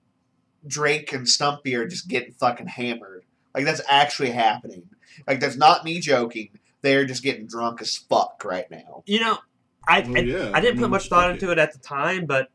[0.66, 3.24] Drake and Stumpy are just getting fucking hammered.
[3.54, 4.88] Like that's actually happening.
[5.26, 6.50] Like that's not me joking.
[6.80, 9.02] They're just getting drunk as fuck right now.
[9.06, 9.38] You know,
[9.86, 12.50] I, Well, I, yeah, I didn't put much thought into it at the time, but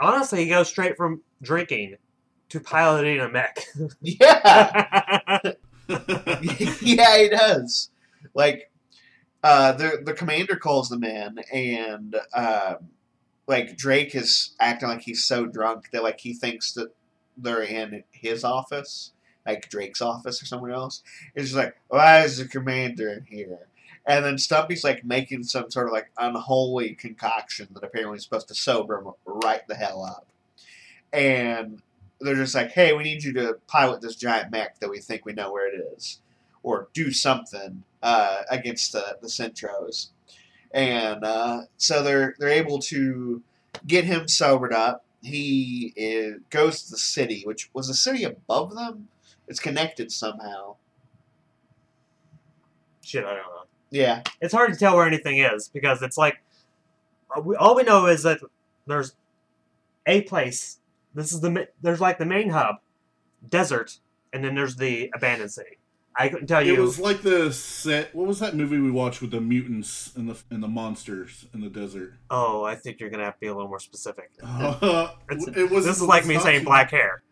[0.00, 1.96] honestly, he goes straight from drinking
[2.50, 3.58] to piloting a mech.
[4.00, 5.52] Yeah,
[6.80, 7.90] yeah, he does.
[8.34, 8.70] Like,
[9.42, 12.76] uh, the the commander calls them in, and um,
[13.46, 16.88] like Drake is acting like he's so drunk that like he thinks that
[17.36, 19.12] they're in his office,
[19.46, 21.02] like Drake's office or somewhere else.
[21.34, 23.68] It's just like, why is the commander in here?
[24.06, 28.48] And then Stumpy's like making some sort of like unholy concoction that apparently is supposed
[28.48, 30.28] to sober him right the hell up.
[31.12, 31.82] And
[32.20, 35.24] they're just like, hey, we need you to pilot this giant mech that we think
[35.24, 36.20] we know where it is,
[36.62, 40.08] or do something uh, against the the Centros.
[40.72, 43.42] And uh, so they're they're able to
[43.86, 45.04] get him sobered up.
[45.22, 49.08] He is, goes to the city, which was the city above them.
[49.48, 50.76] It's connected somehow.
[53.02, 53.65] Shit, I don't know.
[53.90, 56.42] Yeah, It's hard to tell where anything is because it's like
[57.42, 58.40] we- all we know is that
[58.86, 59.14] there's
[60.06, 60.78] a place.
[61.14, 62.76] This is the there's like the main hub,
[63.48, 63.98] desert,
[64.32, 65.78] and then there's the abandoned city.
[66.18, 66.74] I couldn't tell you.
[66.74, 68.14] It was like the set.
[68.14, 71.60] What was that movie we watched with the mutants and the and the monsters in
[71.60, 72.14] the desert?
[72.30, 74.30] oh, I think you're gonna have to be a little more specific.
[74.42, 75.84] Uh, it was.
[75.84, 77.22] this is like me saying too- black hair.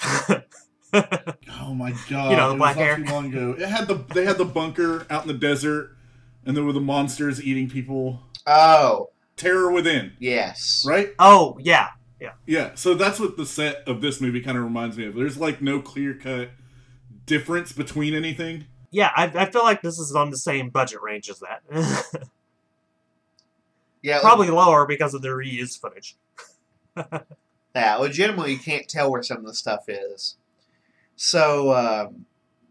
[0.92, 2.30] Oh my god!
[2.30, 2.96] You know, the it black was not hair.
[2.96, 5.96] Too long ago, it had the they had the bunker out in the desert,
[6.44, 8.22] and there were the monsters eating people.
[8.46, 10.84] Oh, Terror Within, yes.
[10.86, 11.10] right?
[11.18, 11.88] oh yeah,
[12.20, 12.32] Yeah.
[12.46, 12.74] Yeah.
[12.74, 15.14] So that's what the set of this movie kind of reminds me of.
[15.14, 16.50] There's like no clear cut
[17.26, 18.66] difference between anything.
[18.90, 19.10] yeah.
[19.14, 22.28] I, I feel like this is on the same budget range as that.
[24.02, 26.16] Yeah, Probably lower because of the reused footage.
[27.74, 30.36] Yeah, legitimately, you can't tell where some of the stuff is.
[31.22, 32.24] So, um,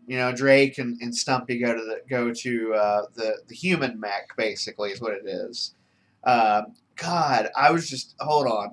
[0.08, 4.00] you know, Drake and, and Stumpy go to the go to uh, the the human
[4.00, 4.36] mech.
[4.36, 5.76] Basically, is what it is.
[6.24, 8.72] Um, God, I was just hold on.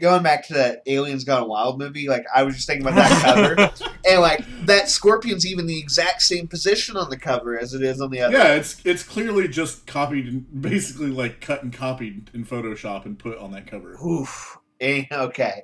[0.00, 3.22] Going back to that Aliens Gone Wild movie, like I was just thinking about that
[3.22, 7.82] cover, and like that scorpion's even the exact same position on the cover as it
[7.82, 8.36] is on the other.
[8.36, 13.16] Yeah, it's it's clearly just copied, and basically like cut and copied in Photoshop and
[13.16, 13.96] put on that cover.
[14.04, 14.58] Oof.
[14.80, 15.62] Eh, okay,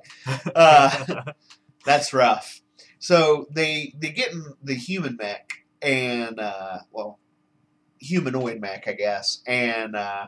[0.55, 1.23] uh,
[1.85, 2.60] that's rough.
[3.01, 7.17] So they they get in the human mech and uh, well,
[7.99, 10.27] humanoid mech, I guess, and uh,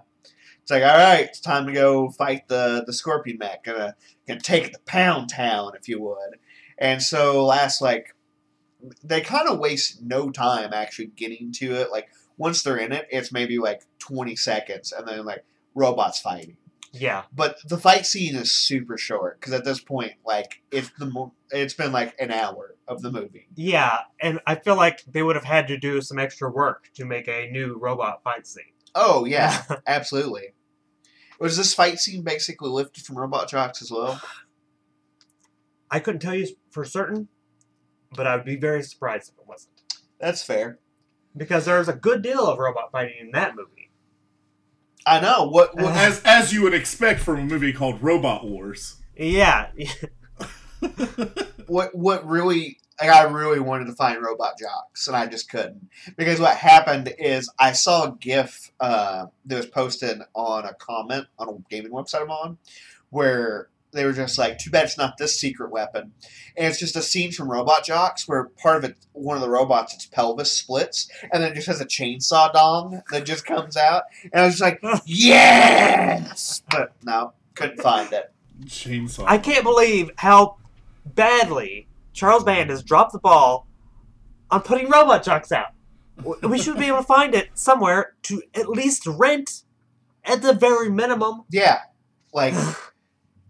[0.64, 3.64] it's like, all right, it's time to go fight the the scorpion mech.
[3.64, 3.96] Gonna
[4.28, 6.40] gonna take the Pound Town, if you would.
[6.80, 8.16] And so last like
[9.04, 11.92] they kind of waste no time actually getting to it.
[11.92, 12.08] Like
[12.38, 16.58] once they're in it, it's maybe like twenty seconds, and then like robots fighting.
[16.96, 21.08] Yeah, But the fight scene is super short because at this point, like it's the
[21.08, 23.48] mo- it's been like an hour of the movie.
[23.56, 27.06] yeah, and I feel like they would have had to do some extra work to
[27.06, 28.66] make a new robot fight scene.
[28.94, 30.54] Oh yeah, absolutely.
[31.40, 34.22] Was this fight scene basically lifted from Robot Jox as well?
[35.90, 37.28] I couldn't tell you for certain,
[38.16, 39.74] but I would be very surprised if it wasn't.
[40.20, 40.80] That's fair.
[41.36, 43.83] Because there's a good deal of robot fighting in that movie.
[45.06, 45.76] I know what.
[45.76, 48.98] what as as you would expect from a movie called Robot Wars.
[49.16, 49.70] Yeah,
[51.68, 55.90] what what really like I really wanted to find Robot Jox and I just couldn't
[56.16, 61.28] because what happened is I saw a GIF uh, that was posted on a comment
[61.38, 62.58] on a gaming website I'm on
[63.10, 66.14] where they were just like, "Too bad it's not this secret weapon,"
[66.58, 69.50] and it's just a scene from Robot Jox where part of it, one of the
[69.50, 73.78] robots, its pelvis splits and then it just has a chainsaw dong that just comes
[73.78, 78.32] out, and I was just like, "Yes!" But no, couldn't find it.
[78.66, 79.26] Chainsaw.
[79.28, 80.58] I can't believe how
[81.06, 83.68] badly Charles Band has dropped the ball
[84.50, 85.74] on putting Robot Jox out.
[86.44, 89.64] We should be able to find it somewhere to at least rent
[90.24, 91.44] at the very minimum.
[91.50, 91.80] Yeah,
[92.34, 92.54] like,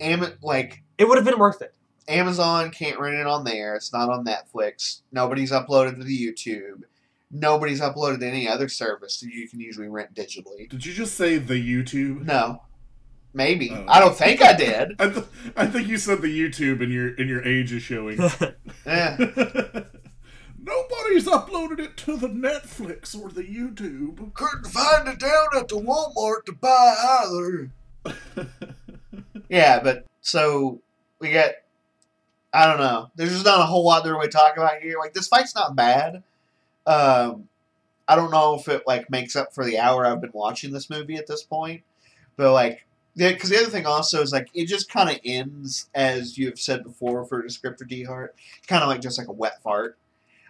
[0.04, 1.74] Am- like It would have been worth it.
[2.08, 3.76] Amazon can't rent it on there.
[3.76, 5.02] It's not on Netflix.
[5.12, 6.84] Nobody's uploaded to the YouTube.
[7.32, 10.70] Nobody's uploaded to any other service that you can usually rent digitally.
[10.70, 12.26] Did you just say the YouTube?
[12.26, 12.62] No,
[13.34, 13.72] maybe.
[13.72, 13.86] Oh.
[13.88, 14.96] I don't think I did.
[15.00, 18.18] I, th- I think you said the YouTube and your and your age is showing.
[20.66, 24.34] Nobody's uploaded it to the Netflix or the YouTube.
[24.34, 27.72] couldn't find it down at the Walmart to buy either.
[29.50, 30.82] Yeah, but so
[31.20, 31.64] we get.
[32.54, 33.10] I don't know.
[33.16, 34.98] There's just not a whole lot to really talk about here.
[35.00, 36.22] Like this fight's not bad.
[36.86, 37.50] Um,
[38.08, 40.90] I don't know if it like makes up for the hour I've been watching this
[40.90, 41.82] movie at this point,
[42.36, 46.38] but like, because the other thing also is like it just kind of ends as
[46.38, 48.36] you have said before for descriptor D Hart,
[48.68, 49.98] kind of like just like a wet fart.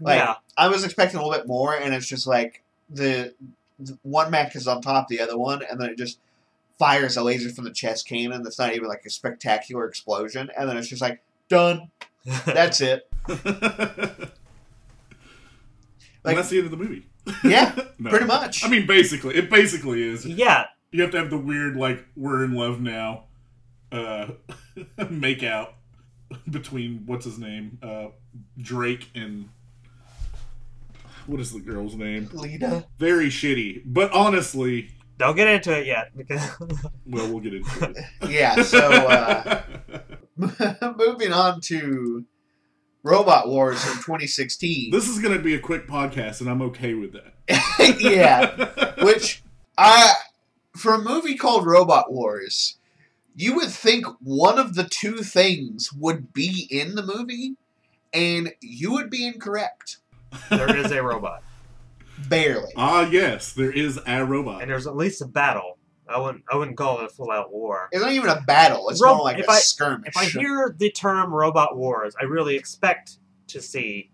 [0.02, 0.36] Like yeah.
[0.58, 3.34] I was expecting a little bit more, and it's just like the,
[3.80, 6.20] the one mech is on top of the other one, and then it just
[6.80, 8.44] fires a laser from the chest cannon.
[8.44, 11.90] That's not even like a spectacular explosion, and then it's just like done.
[12.46, 13.08] That's it.
[13.28, 13.38] and
[16.38, 17.06] that's the end of the movie.
[17.44, 18.10] Yeah, No.
[18.10, 18.64] pretty much.
[18.66, 20.26] I mean, basically, it basically is.
[20.26, 20.66] yeah.
[20.92, 23.24] You have to have the weird, like, we're in love now,
[23.92, 24.28] uh,
[25.10, 25.74] make out
[26.50, 27.80] between, what's his name?
[27.82, 28.08] Uh,
[28.62, 29.50] Drake and.
[31.26, 32.30] What is the girl's name?
[32.34, 32.86] Lita.
[33.00, 33.82] Very shitty.
[33.86, 34.92] But honestly,
[35.24, 36.42] Don't get into it yet because
[37.06, 37.98] well, we'll get into it.
[38.30, 38.62] Yeah.
[38.62, 39.62] So uh,
[40.98, 42.26] moving on to
[43.04, 44.92] Robot Wars from 2016.
[44.92, 47.98] this is going to be a quick podcast, and I'm okay with that.
[48.02, 48.96] yeah.
[49.02, 49.44] Which
[49.78, 50.14] I,
[50.76, 52.76] for a movie called Robot Wars,
[53.34, 57.56] you would think one of the two things would be in the movie,
[58.14, 60.00] and you would be incorrect.
[60.50, 61.44] there is a robot
[62.30, 62.72] Barely.
[62.78, 64.62] Ah, yes, there is a robot.
[64.62, 65.78] and there's at least a battle.
[66.08, 66.44] I wouldn't.
[66.52, 67.88] I wouldn't call it a full-out war.
[67.92, 68.90] It's not even a battle.
[68.90, 70.10] It's Rob, more like if a I- skirmish.
[70.10, 74.12] If I hear the term robot wars, I really expect to see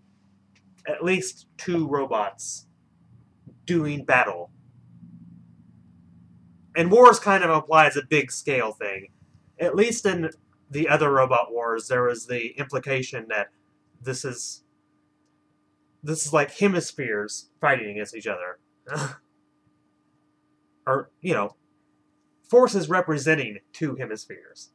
[0.86, 2.66] at least two robots
[3.66, 4.50] doing battle.
[6.76, 9.08] And wars kind of implies a big scale thing.
[9.58, 10.30] At least in
[10.70, 13.48] the other robot wars, there was the implication that
[14.00, 14.62] this is
[16.02, 18.58] this is like hemispheres fighting against each other.
[20.86, 21.56] or, you know,
[22.48, 24.70] forces representing two hemispheres.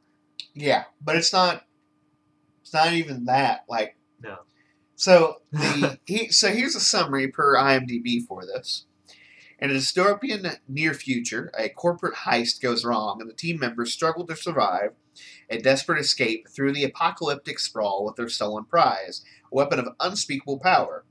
[0.54, 1.64] Yeah, but it's not.
[2.62, 3.66] It's not even that.
[3.68, 4.38] Like No.
[4.96, 8.86] So the he, so here's a summary per IMDb for this.
[9.60, 14.26] In a dystopian near future, a corporate heist goes wrong, and the team members struggle
[14.28, 14.92] to survive
[15.50, 20.60] a desperate escape through the apocalyptic sprawl with their stolen prize, a weapon of unspeakable
[20.60, 21.05] power.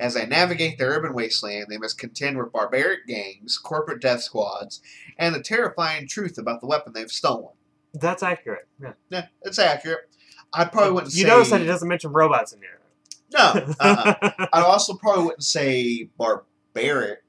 [0.00, 4.80] As they navigate the urban wasteland, they must contend with barbaric gangs, corporate death squads,
[5.18, 7.52] and the terrifying truth about the weapon they've stolen.
[7.94, 8.68] That's accurate.
[8.80, 8.92] Yeah.
[9.10, 10.08] Yeah, it's accurate.
[10.52, 12.80] I probably wouldn't say you say notice that it doesn't mention robots in here.
[13.32, 13.74] no.
[13.80, 14.46] Uh-uh.
[14.52, 17.22] I also probably wouldn't say barbaric,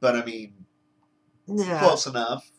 [0.00, 0.54] but I mean
[1.46, 1.80] yeah.
[1.80, 2.50] close enough.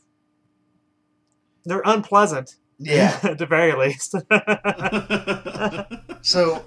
[1.65, 2.55] They're unpleasant.
[2.77, 3.19] Yeah.
[3.23, 4.15] at the very least.
[6.21, 6.65] So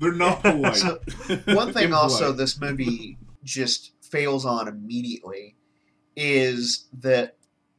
[0.00, 0.76] They're not polite.
[0.76, 0.98] So,
[1.46, 5.56] one thing also this movie just fails on immediately
[6.16, 7.36] is that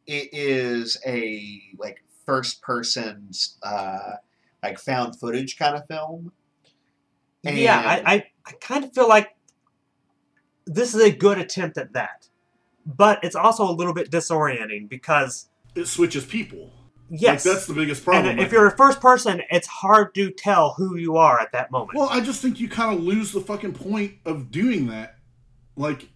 [0.07, 3.29] it is a like first person
[3.63, 4.13] uh
[4.63, 6.31] like found footage kind of film.
[7.43, 9.35] yeah, And- I, I, I kind of feel like
[10.65, 12.27] this is a good attempt at that.
[12.85, 16.71] But it's also a little bit disorienting because it switches people.
[17.13, 17.45] Yes.
[17.45, 18.31] Like, that's the biggest problem.
[18.31, 21.69] and if you're a first person, it's hard to tell who you are at that
[21.69, 21.97] moment.
[21.97, 25.17] Well, I just think you kind of lose the fucking point of doing that.
[25.75, 26.07] Like,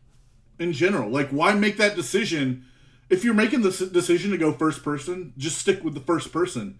[0.57, 2.65] in general, like, why make that decision?
[3.09, 6.79] If you're making the decision to go first person, just stick with the first person,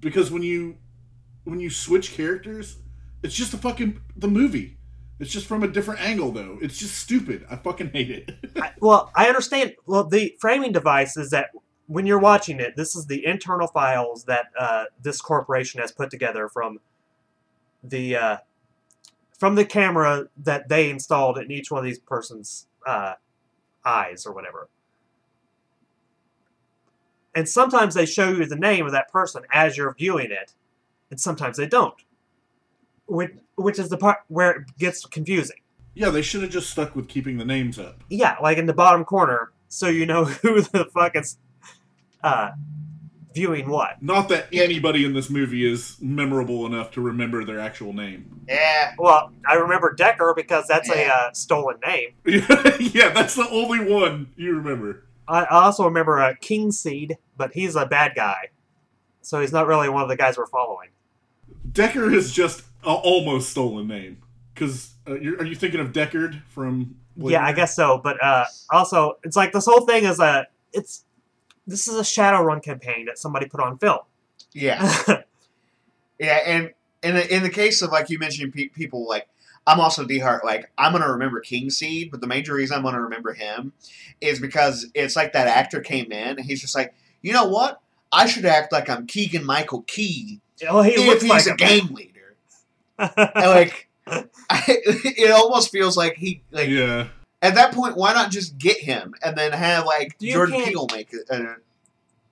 [0.00, 0.76] because when you
[1.42, 2.76] when you switch characters,
[3.24, 4.78] it's just a fucking the movie.
[5.18, 6.58] It's just from a different angle, though.
[6.62, 7.44] It's just stupid.
[7.50, 8.30] I fucking hate it.
[8.56, 9.74] I, well, I understand.
[9.84, 11.50] Well, the framing device is that
[11.88, 16.10] when you're watching it, this is the internal files that uh, this corporation has put
[16.10, 16.78] together from
[17.82, 18.36] the uh,
[19.36, 23.14] from the camera that they installed in each one of these person's uh,
[23.84, 24.68] eyes or whatever.
[27.34, 30.52] And sometimes they show you the name of that person as you're viewing it,
[31.10, 31.94] and sometimes they don't.
[33.06, 35.60] Which, which is the part where it gets confusing.
[35.94, 38.04] yeah, they should have just stuck with keeping the names up.
[38.10, 41.38] Yeah, like in the bottom corner, so you know who the fuck is
[42.22, 42.50] uh,
[43.34, 44.02] viewing what.
[44.02, 48.42] Not that anybody in this movie is memorable enough to remember their actual name.
[48.48, 48.94] Yeah.
[48.98, 52.14] Well, I remember Decker because that's a uh, stolen name.
[52.24, 55.04] yeah, that's the only one you remember.
[55.26, 58.48] I, I also remember uh, King Seed, but he's a bad guy,
[59.20, 60.88] so he's not really one of the guys we're following.
[61.70, 64.22] Decker is just a almost stolen name.
[64.54, 66.96] Because uh, you're, you thinking of Deckard from?
[67.16, 67.98] Yeah, I guess so.
[68.02, 71.04] But uh, also, it's like this whole thing is a it's
[71.68, 74.00] this is a Shadowrun campaign that somebody put on film.
[74.52, 74.92] Yeah.
[76.20, 76.72] Yeah, and
[77.04, 79.28] in the, in the case of like you mentioned, pe- people like
[79.68, 80.44] I'm also D Hart.
[80.44, 83.72] Like I'm gonna remember King Seed, but the major reason I'm gonna remember him
[84.20, 86.92] is because it's like that actor came in and he's just like,
[87.22, 87.80] you know what?
[88.10, 91.56] I should act like I'm Keegan Michael Key oh, he if looks he's like a
[91.56, 92.36] gang leader.
[92.98, 97.08] And like, I, it almost feels like he like yeah.
[97.40, 97.96] At that point.
[97.96, 101.20] Why not just get him and then have like You Jordan can't- Peele make it?
[101.30, 101.54] Uh,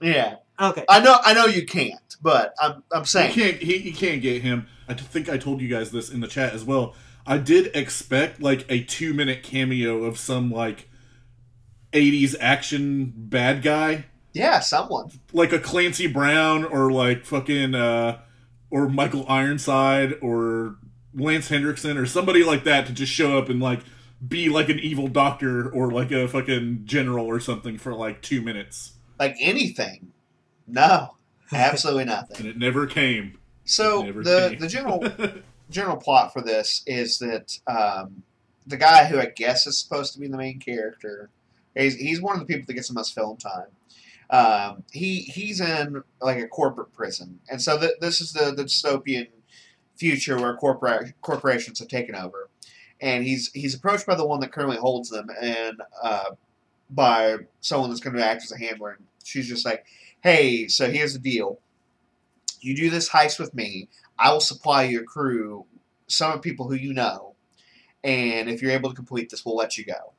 [0.00, 0.84] yeah, okay.
[0.88, 1.16] I know.
[1.24, 3.32] I know you can't, but I'm I'm You saying.
[3.32, 3.56] can't.
[3.56, 4.66] He, you can't get him.
[4.88, 6.94] I think I told you guys this in the chat as well.
[7.26, 10.88] I did expect like a two minute cameo of some like
[11.92, 15.10] '80s action bad guy, Yeah, someone.
[15.32, 18.18] like a Clancy Brown or like fucking uh
[18.70, 20.76] or Michael Ironside or
[21.14, 23.80] Lance Henriksen or somebody like that to just show up and like
[24.26, 28.40] be like an evil doctor or like a fucking general or something for like two
[28.42, 30.12] minutes, like anything.
[30.66, 31.16] No,
[31.52, 32.36] absolutely nothing.
[32.38, 33.38] and it never came.
[33.64, 34.58] So Never the came.
[34.60, 35.04] the general
[35.70, 38.22] general plot for this is that um,
[38.66, 41.30] the guy who I guess is supposed to be the main character,
[41.74, 43.66] he's, he's one of the people that gets the most film time.
[44.28, 48.64] Um, he he's in like a corporate prison, and so th- this is the, the
[48.64, 49.28] dystopian
[49.96, 52.48] future where corpora- corporations have taken over,
[53.00, 56.30] and he's he's approached by the one that currently holds them, and uh,
[56.90, 58.90] by someone that's going to act as a handler.
[58.92, 59.84] And she's just like,
[60.22, 61.60] "Hey, so here's the deal.
[62.60, 63.88] You do this heist with me.
[64.18, 65.66] I will supply your crew
[66.06, 67.34] some of people who you know,
[68.02, 70.12] and if you're able to complete this, we'll let you go."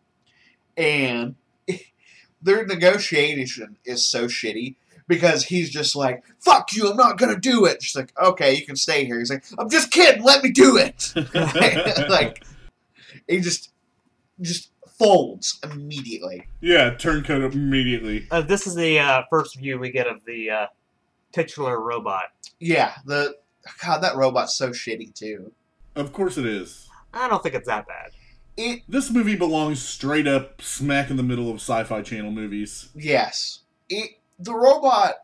[0.76, 1.36] And
[2.42, 4.76] their negotiation is so shitty
[5.08, 6.90] because he's just like, "Fuck you!
[6.90, 9.70] I'm not gonna do it." She's like, "Okay, you can stay here." He's like, "I'm
[9.70, 10.24] just kidding.
[10.24, 11.14] Let me do it."
[12.10, 12.44] like,
[13.28, 13.72] he just
[14.42, 16.48] just folds immediately.
[16.62, 18.28] yeah, turncoat immediately.
[18.32, 20.66] Uh, this is the uh, first view we get of the uh,
[21.32, 22.24] titular robot.
[22.60, 23.36] Yeah, the
[23.84, 25.52] God, that robot's so shitty too.
[25.96, 26.88] Of course it is.
[27.14, 28.12] I don't think it's that bad.
[28.56, 32.90] It This movie belongs straight up smack in the middle of sci-fi channel movies.
[32.96, 35.16] yes, it the robot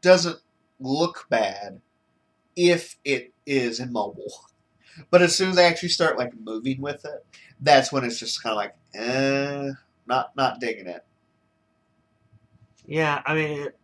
[0.00, 0.38] doesn't
[0.80, 1.80] look bad
[2.56, 4.32] if it is immobile,
[5.10, 7.24] but as soon as they actually start like moving with it,
[7.60, 9.70] that's when it's just kind of like, eh,
[10.06, 11.04] not not digging it.
[12.86, 13.74] Yeah, I mean, it,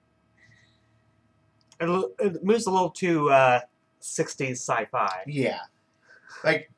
[1.80, 3.60] it, it moves a little too uh,
[4.02, 5.22] 60s sci-fi.
[5.26, 5.60] Yeah,
[6.44, 6.70] like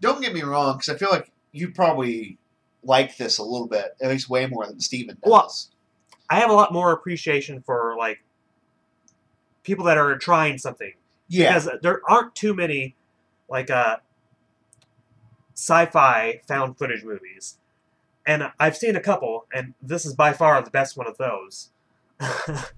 [0.00, 2.38] don't get me wrong, because I feel like you probably
[2.82, 5.30] like this a little bit, at least way more than Steven does.
[5.30, 5.52] Well,
[6.30, 8.20] I have a lot more appreciation for like
[9.62, 10.92] people that are trying something
[11.28, 12.94] yeah, because there aren't too many
[13.48, 13.96] like uh,
[15.54, 17.58] sci-fi found footage movies,
[18.26, 21.70] and I've seen a couple, and this is by far the best one of those.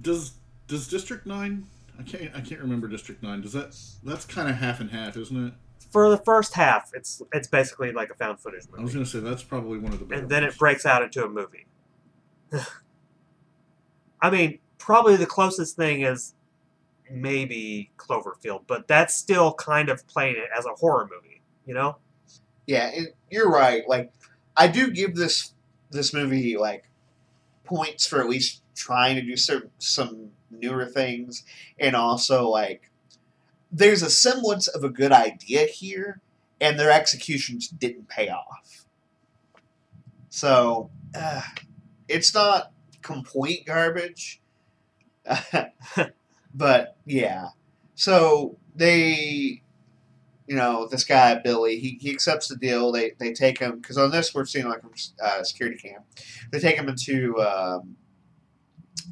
[0.00, 0.32] Does
[0.68, 1.66] does District Nine?
[1.98, 3.40] I can't I can't remember District Nine.
[3.40, 3.74] Does that
[4.04, 5.54] that's kind of half and half, isn't it?
[5.90, 9.06] For the first half, it's it's basically like a found footage I was movie, gonna
[9.06, 10.54] say that's probably one of the and then ones.
[10.54, 11.66] it breaks out into a movie.
[14.20, 16.34] I mean, probably the closest thing is
[17.10, 21.96] maybe Cloverfield, but that's still kind of playing it as a horror movie, you know?
[22.66, 23.88] Yeah, and you're right.
[23.88, 24.12] Like,
[24.56, 25.52] I do give this
[25.90, 26.84] this movie like
[27.64, 31.44] points for at least trying to do some some newer things,
[31.78, 32.90] and also like
[33.70, 36.20] there's a semblance of a good idea here,
[36.60, 38.86] and their executions didn't pay off.
[40.28, 41.42] So uh,
[42.08, 44.40] it's not complete garbage,
[46.56, 47.48] but yeah.
[47.94, 49.62] So they
[50.46, 52.92] you know, this guy Billy, he, he accepts the deal.
[52.92, 54.82] They they take him because on this we're seeing like
[55.20, 56.02] a uh, security cam.
[56.52, 57.96] They take him into um,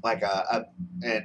[0.03, 0.65] like a,
[1.05, 1.23] a, a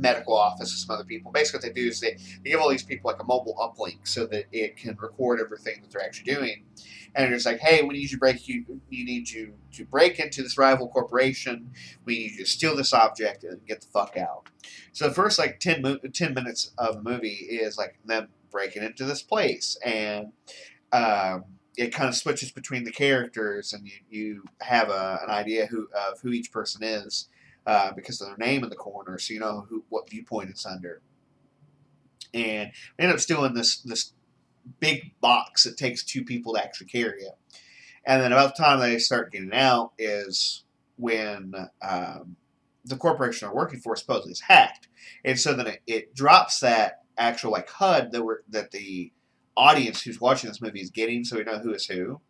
[0.00, 1.30] medical office with some other people.
[1.30, 3.98] Basically, what they do is they, they give all these people like a mobile uplink
[4.04, 6.64] so that it can record everything that they're actually doing.
[7.14, 10.18] And it's like, hey, we need you to break you you need you to break
[10.18, 11.72] into this rival corporation.
[12.04, 14.48] We need you to steal this object and get the fuck out.
[14.92, 18.82] So the first like 10, mo- 10 minutes of the movie is like them breaking
[18.82, 20.32] into this place and
[20.92, 21.44] um,
[21.76, 25.88] it kind of switches between the characters and you, you have a, an idea who
[25.94, 27.28] of who each person is
[27.66, 30.66] uh, because of their name in the corner so you know who what viewpoint it's
[30.66, 31.02] under.
[32.32, 34.12] And we end up stealing this this
[34.78, 37.36] big box that takes two people to actually carry it.
[38.04, 40.64] And then about the time they start getting out is
[40.96, 42.36] when um,
[42.84, 44.88] the corporation they're working for supposedly is hacked.
[45.24, 49.12] And so then it, it drops that actual like HUD that were that the
[49.56, 52.20] audience who's watching this movie is getting, so we know who is who.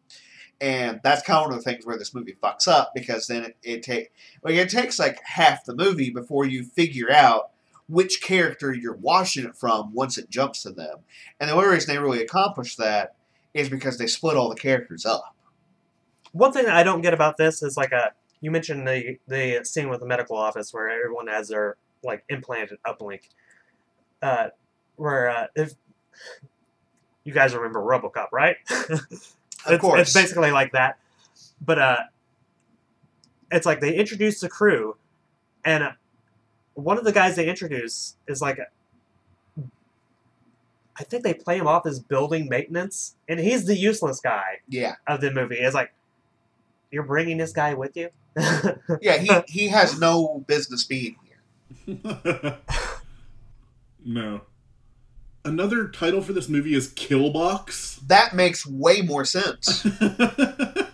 [0.60, 3.44] And that's kind of one of the things where this movie fucks up because then
[3.44, 7.50] it, it take like it takes like half the movie before you figure out
[7.88, 10.98] which character you're watching it from once it jumps to them.
[11.40, 13.16] And the only reason they really accomplish that
[13.54, 15.34] is because they split all the characters up.
[16.32, 19.88] One thing I don't get about this is like a you mentioned the the scene
[19.88, 23.22] with the medical office where everyone has their like implanted uplink.
[24.22, 24.48] Uh,
[24.96, 25.72] where uh, if
[27.24, 28.56] you guys remember RoboCop, right?
[29.62, 30.00] it's, Of course.
[30.00, 30.98] it's basically like that.
[31.60, 31.96] But uh,
[33.50, 34.96] it's like they introduce the crew,
[35.64, 35.92] and uh,
[36.74, 38.58] one of the guys they introduce is like,
[40.98, 44.96] I think they play him off as building maintenance, and he's the useless guy Yeah.
[45.06, 45.56] of the movie.
[45.56, 45.92] It's like,
[46.90, 48.10] you're bringing this guy with you.
[49.00, 51.16] Yeah, he, he has no business being
[51.86, 51.98] here.
[54.04, 54.42] no.
[55.44, 57.96] Another title for this movie is Killbox.
[58.06, 59.86] That makes way more sense.
[60.00, 60.86] uh,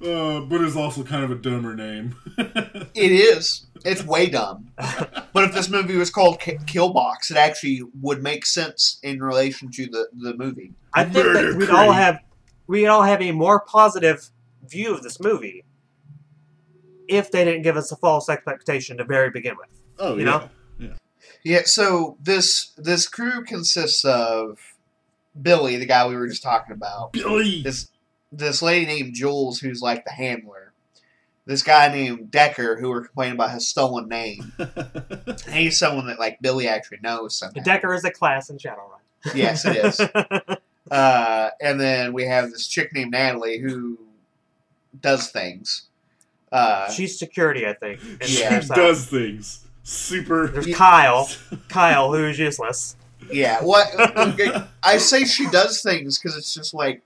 [0.00, 2.14] but it's also kind of a dumber name.
[2.94, 3.66] It is.
[3.84, 4.70] It's way dumb.
[4.76, 9.70] But if this movie was called K- Killbox, it actually would make sense in relation
[9.72, 10.72] to the, the movie.
[10.94, 12.18] I think Murder that we'd all have
[12.66, 14.30] we'd all have a more positive
[14.66, 15.64] view of this movie
[17.06, 19.68] if they didn't give us a false expectation to very begin with.
[20.00, 20.24] oh, You yeah.
[20.24, 20.50] know?
[21.44, 21.58] Yeah.
[21.58, 24.58] Yeah, so this this crew consists of
[25.40, 27.12] Billy, the guy we were just talking about.
[27.12, 27.62] Billy!
[27.62, 27.90] This
[28.32, 30.72] this lady named Jules, who's like the handler.
[31.46, 34.52] This guy named Decker, who we're complaining about his stolen name.
[35.50, 37.62] He's someone that like Billy actually knows somehow.
[37.62, 39.00] Decker is a class in Shadowrun.
[39.34, 40.00] Yes, it is.
[40.90, 43.98] Uh, and then we have this chick named Natalie who
[45.02, 45.82] does things.
[46.50, 48.00] Uh, She's security, I think.
[48.02, 48.26] and Yeah.
[48.26, 49.66] she there's, does things.
[49.88, 50.48] Super.
[50.48, 51.30] There's Kyle.
[51.68, 52.94] Kyle, who's useless.
[53.32, 54.50] yeah, what okay,
[54.82, 57.02] I say she does things because it's just like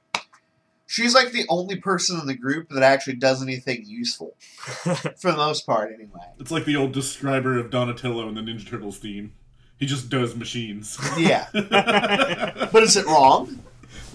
[0.87, 5.37] she's like the only person in the group that actually does anything useful for the
[5.37, 6.20] most part, anyway.
[6.41, 9.33] It's like the old describer of Donatello in the Ninja Turtles theme.
[9.78, 10.99] He just does machines.
[11.16, 13.61] Yeah, but is it wrong?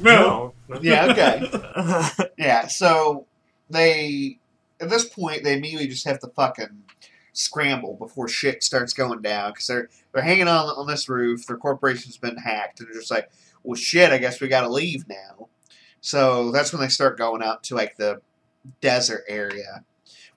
[0.02, 0.54] no.
[0.68, 0.80] No.
[0.82, 2.26] Yeah, okay.
[2.38, 3.28] Yeah, so
[3.70, 4.40] they
[4.82, 6.84] at this point they immediately just have to fucking
[7.38, 11.46] scramble before shit starts going down because they're they're hanging on on this roof.
[11.46, 13.30] Their corporation's been hacked, and they're just like,
[13.64, 14.12] well, shit.
[14.12, 15.48] I guess we got to leave now.
[16.02, 18.22] So that's when they start going out to like the
[18.82, 19.84] desert area.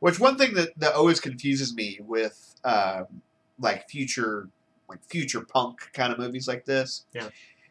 [0.00, 3.22] Which one thing that, that always confuses me with um,
[3.58, 4.48] like future
[4.88, 7.28] like future punk kind of movies like this Yeah.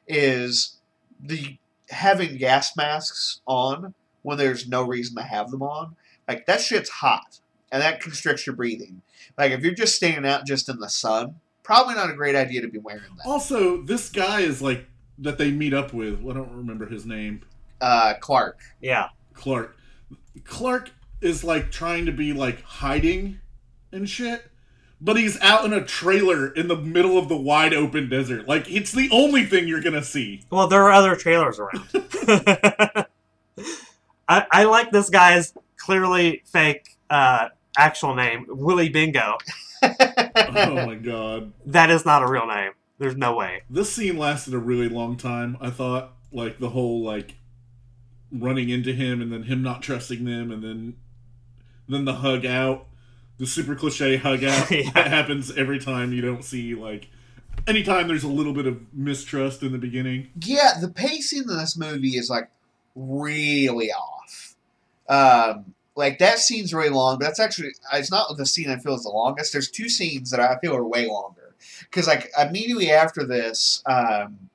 [0.07, 0.77] is
[1.21, 1.57] the
[1.89, 5.95] having gas masks on when there's no reason to have them on.
[6.27, 7.39] Like that shit's hot
[7.71, 9.01] and that constricts your breathing.
[9.37, 12.61] Like if you're just standing out just in the sun, probably not a great idea
[12.61, 13.27] to be wearing that.
[13.27, 14.85] Also, this guy is like
[15.19, 16.19] that they meet up with.
[16.27, 17.41] I don't remember his name.
[17.81, 18.59] Uh, Clark.
[18.81, 19.09] yeah.
[19.33, 19.77] Clark.
[20.43, 20.91] Clark
[21.21, 23.39] is like trying to be like hiding
[23.91, 24.49] and shit,
[25.01, 28.47] but he's out in a trailer in the middle of the wide open desert.
[28.47, 30.43] Like it's the only thing you're gonna see.
[30.49, 31.87] Well, there are other trailers around.
[34.27, 37.49] I, I like this guy's clearly fake uh,
[37.79, 39.37] actual name, Willie Bingo.
[39.83, 41.53] oh my god.
[41.65, 42.71] That is not a real name.
[42.97, 43.61] There's no way.
[43.69, 46.13] This scene lasted a really long time, I thought.
[46.31, 47.35] Like the whole like
[48.31, 50.95] running into him and then him not trusting them and then
[51.87, 52.85] then the hug out.
[53.39, 54.91] the super cliche hug out Yeah.
[54.91, 57.07] that happens every time you don't see like
[57.65, 60.27] anytime there's a little bit of mistrust in the beginning.
[60.43, 62.49] Yeah, the pacing in this movie is like
[62.95, 64.55] really off.
[65.07, 68.95] Um, like that scene's really long, but that's actually it's not the scene I feel
[68.95, 69.51] is the longest.
[69.51, 74.49] There's two scenes that I feel are way longer because like immediately after this, um,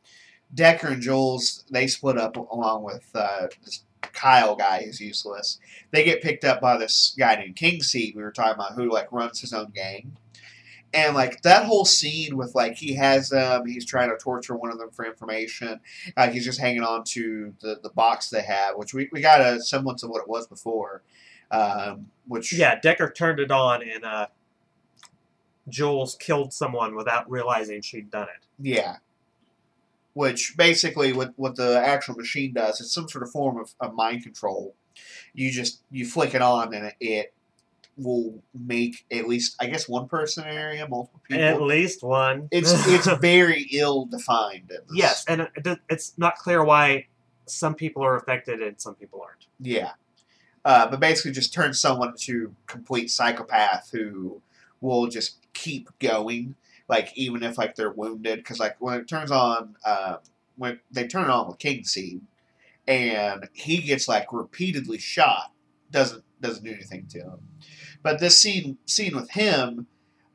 [0.54, 5.60] Decker and Jules they split up along with uh, this Kyle guy who's useless.
[5.90, 9.12] They get picked up by this guy named Kingseed we were talking about who like
[9.12, 10.16] runs his own gang.
[10.94, 14.70] And like that whole scene with like he has them, he's trying to torture one
[14.70, 15.80] of them for information.
[16.16, 19.40] Uh, he's just hanging on to the, the box they have, which we, we got
[19.40, 21.02] a semblance of what it was before.
[21.54, 24.26] Um, which Yeah, Decker turned it on and uh,
[25.68, 28.46] Jules killed someone without realizing she'd done it.
[28.58, 28.96] Yeah.
[30.14, 33.94] Which basically what what the actual machine does, it's some sort of form of, of
[33.94, 34.74] mind control.
[35.34, 37.34] You just you flick it on and it, it
[37.96, 41.44] will make at least I guess one person in area, multiple people.
[41.44, 42.48] At least one.
[42.50, 44.72] it's it's very ill defined.
[44.92, 47.06] yes, and it, it's not clear why
[47.46, 49.46] some people are affected and some people aren't.
[49.60, 49.92] Yeah.
[50.64, 54.40] Uh, but basically just turns someone into complete psychopath who
[54.80, 56.54] will just keep going,
[56.88, 58.38] like even if like they're wounded.
[58.38, 60.16] Because like when it turns on, uh,
[60.56, 62.22] when they turn it on with King Seed,
[62.86, 65.52] and he gets like repeatedly shot,
[65.90, 67.38] doesn't doesn't do anything to him.
[68.02, 69.86] But this scene scene with him,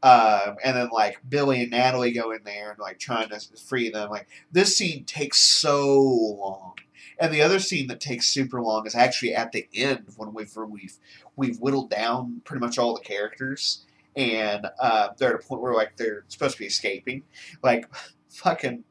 [0.02, 3.90] um, and then like Billy and Natalie go in there and like trying to free
[3.90, 4.10] them.
[4.10, 6.74] Like this scene takes so long.
[7.20, 10.56] And the other scene that takes super long is actually at the end when we've
[10.56, 10.98] we've
[11.36, 13.86] we've whittled down pretty much all the characters,
[14.16, 17.24] and uh, they're at a point where like they're supposed to be escaping.
[17.64, 17.86] Like,
[18.30, 18.84] fucking,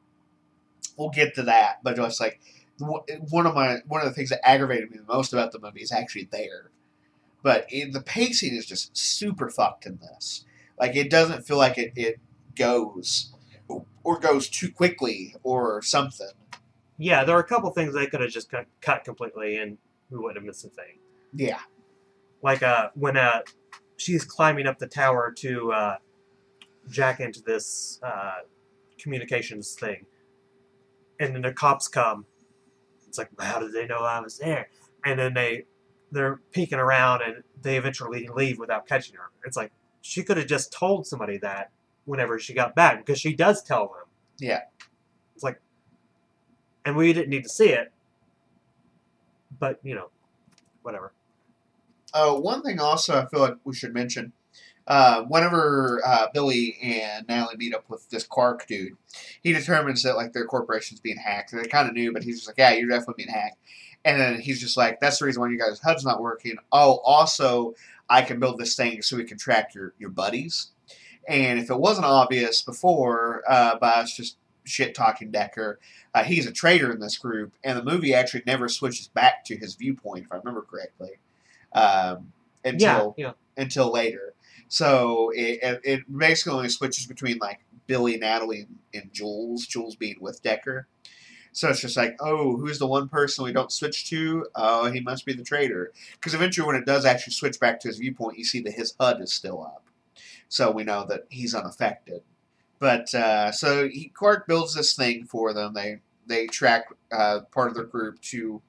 [0.97, 2.39] we'll get to that, but just like
[2.79, 5.81] one of my one of the things that aggravated me the most about the movie
[5.81, 6.71] is actually there.
[7.41, 10.45] But it, the pacing is just super fucked in this.
[10.77, 12.19] Like, it doesn't feel like it, it
[12.55, 13.33] goes
[14.03, 16.27] or goes too quickly or something.
[16.99, 19.77] Yeah, there are a couple things they could have just cut, cut completely and
[20.11, 20.99] we wouldn't have missed a thing.
[21.33, 21.59] Yeah.
[22.43, 23.41] Like uh, when uh,
[23.97, 25.95] she's climbing up the tower to uh,
[26.89, 28.39] jack into this uh,
[28.97, 30.05] communications thing,
[31.19, 32.25] and then the cops come.
[33.07, 34.69] It's like, how did they know I was there?
[35.05, 35.65] And then they
[36.11, 39.29] they're peeking around and they eventually leave without catching her.
[39.45, 39.71] It's like
[40.01, 41.71] she could have just told somebody that
[42.05, 44.05] whenever she got back because she does tell them.
[44.39, 44.61] Yeah.
[45.35, 45.61] It's like,
[46.85, 47.91] and we didn't need to see it,
[49.59, 50.09] but you know,
[50.81, 51.11] whatever.
[52.13, 54.33] Uh, one thing also I feel like we should mention.
[54.87, 58.97] Uh, whenever uh, Billy and Natalie meet up with this Quark dude,
[59.43, 61.51] he determines that like their corporation's being hacked.
[61.51, 63.57] They kind of knew, but he's just like, "Yeah, you're definitely being hacked."
[64.03, 67.01] And then he's just like, "That's the reason why you guys' HUD's not working." Oh,
[67.03, 67.75] also,
[68.09, 70.71] I can build this thing so we can track your your buddies.
[71.27, 74.37] And if it wasn't obvious before uh, by us just
[74.69, 75.79] shit talking Decker,
[76.13, 79.57] uh, he's a traitor in this group, and the movie actually never switches back to
[79.57, 81.19] his viewpoint, if I remember correctly,
[81.73, 82.31] um,
[82.63, 83.31] until yeah, yeah.
[83.57, 84.33] until later.
[84.69, 89.65] So it, it, basically only switches between like Billy, Natalie, and, and Jules.
[89.65, 90.87] Jules being with Decker.
[91.51, 94.45] So it's just like, oh, who's the one person we don't switch to?
[94.53, 95.91] Oh, he must be the traitor.
[96.13, 98.93] Because eventually, when it does actually switch back to his viewpoint, you see that his
[98.99, 99.83] HUD is still up.
[100.47, 102.21] So we know that he's unaffected.
[102.79, 105.73] But uh, so he, Quark builds this thing for them.
[105.73, 108.61] They they track uh, part of their group to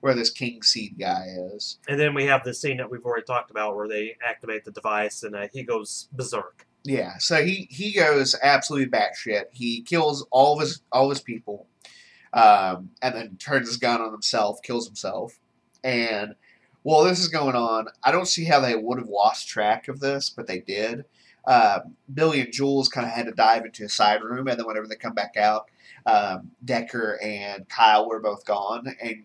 [0.00, 1.78] where this King Seed guy is.
[1.88, 4.70] And then we have the scene that we've already talked about where they activate the
[4.70, 6.66] device and uh, he goes berserk.
[6.84, 9.46] Yeah, so he he goes absolutely batshit.
[9.50, 11.66] He kills all of his all of his people,
[12.32, 15.40] um, and then turns his gun on himself, kills himself.
[15.82, 16.36] And
[16.82, 19.98] while this is going on, I don't see how they would have lost track of
[19.98, 21.06] this, but they did.
[21.46, 24.66] Um, Billy and Jules kind of had to dive into a side room, and then
[24.66, 25.70] whenever they come back out,
[26.04, 29.24] um, Decker and Kyle were both gone, and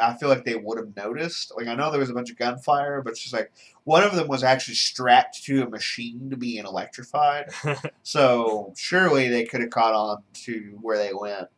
[0.00, 1.52] I feel like they would have noticed.
[1.56, 3.50] Like I know there was a bunch of gunfire, but it's just like
[3.84, 7.50] one of them was actually strapped to a machine to being electrified.
[8.02, 11.48] so surely they could have caught on to where they went.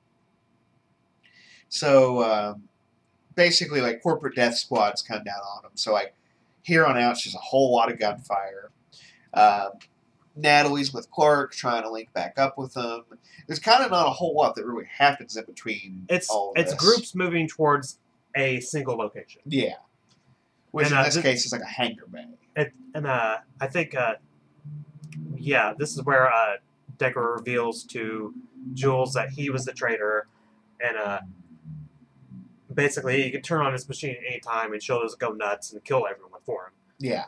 [1.68, 2.62] So um,
[3.34, 5.72] basically, like corporate death squads come down on them.
[5.74, 6.14] So like
[6.62, 8.70] here on out, it's just a whole lot of gunfire.
[9.32, 9.70] Um,
[10.36, 13.04] Natalie's with Clark trying to link back up with them.
[13.46, 16.06] There's kind of not a whole lot that really happens in between.
[16.08, 16.80] It's all of it's this.
[16.80, 17.98] groups moving towards
[18.34, 19.42] a single location.
[19.44, 19.74] Yeah.
[20.70, 22.26] Which And, in uh, this th- case is like a hangar bay.
[22.56, 24.14] And, and uh, I think, uh,
[25.36, 26.56] yeah, this is where uh,
[26.96, 28.34] Decker reveals to
[28.74, 30.28] Jules that he was the traitor,
[30.80, 31.20] and uh,
[32.72, 35.72] basically he can turn on his machine at any time, and she'll just go nuts
[35.72, 36.72] and kill everyone for him.
[36.98, 37.24] Yeah.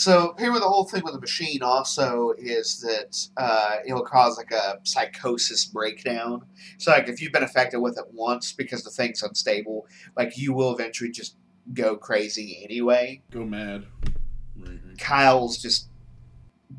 [0.00, 4.38] So here, with the whole thing with the machine, also is that uh, it'll cause
[4.38, 6.42] like a psychosis breakdown.
[6.78, 9.86] So like if you've been affected with it once because the thing's unstable,
[10.16, 11.36] like you will eventually just
[11.74, 13.20] go crazy anyway.
[13.30, 13.84] Go mad.
[14.56, 14.96] Right, right.
[14.96, 15.88] Kyle's just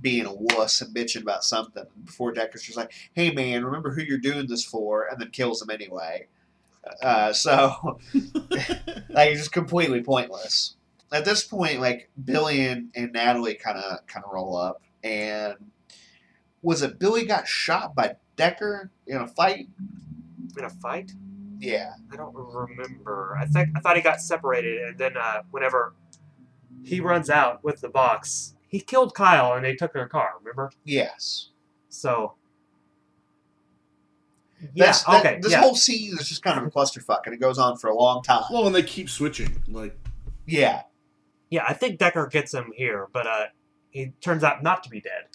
[0.01, 4.01] being a wuss and bitching about something before Decker's just like, "Hey man, remember who
[4.01, 6.26] you're doing this for," and then kills him anyway.
[7.03, 7.99] Uh, so
[9.09, 10.76] like it's just completely pointless.
[11.12, 15.55] At this point, like Billy and, and Natalie kind of kind of roll up, and
[16.62, 19.68] was it Billy got shot by Decker in a fight?
[20.57, 21.12] In a fight?
[21.59, 23.38] Yeah, I don't remember.
[23.39, 25.93] I think I thought he got separated, and then uh, whenever
[26.84, 30.32] he runs out with the box, he killed Kyle, and they took their car.
[30.39, 30.72] Remember?
[30.84, 31.49] yes.
[31.89, 32.36] So.
[34.74, 34.91] Yeah.
[34.91, 35.39] That- okay.
[35.41, 35.62] this yeah.
[35.62, 38.24] whole scene is just kind of a clusterfuck, and it goes on for a long
[38.24, 38.43] time.
[38.51, 39.62] Well, and they keep switching.
[39.68, 39.97] Like,
[40.45, 40.84] Yeah,
[41.51, 41.63] yeah.
[41.67, 43.45] I think Decker gets him here, but uh,
[43.91, 45.25] he turns out not to be dead.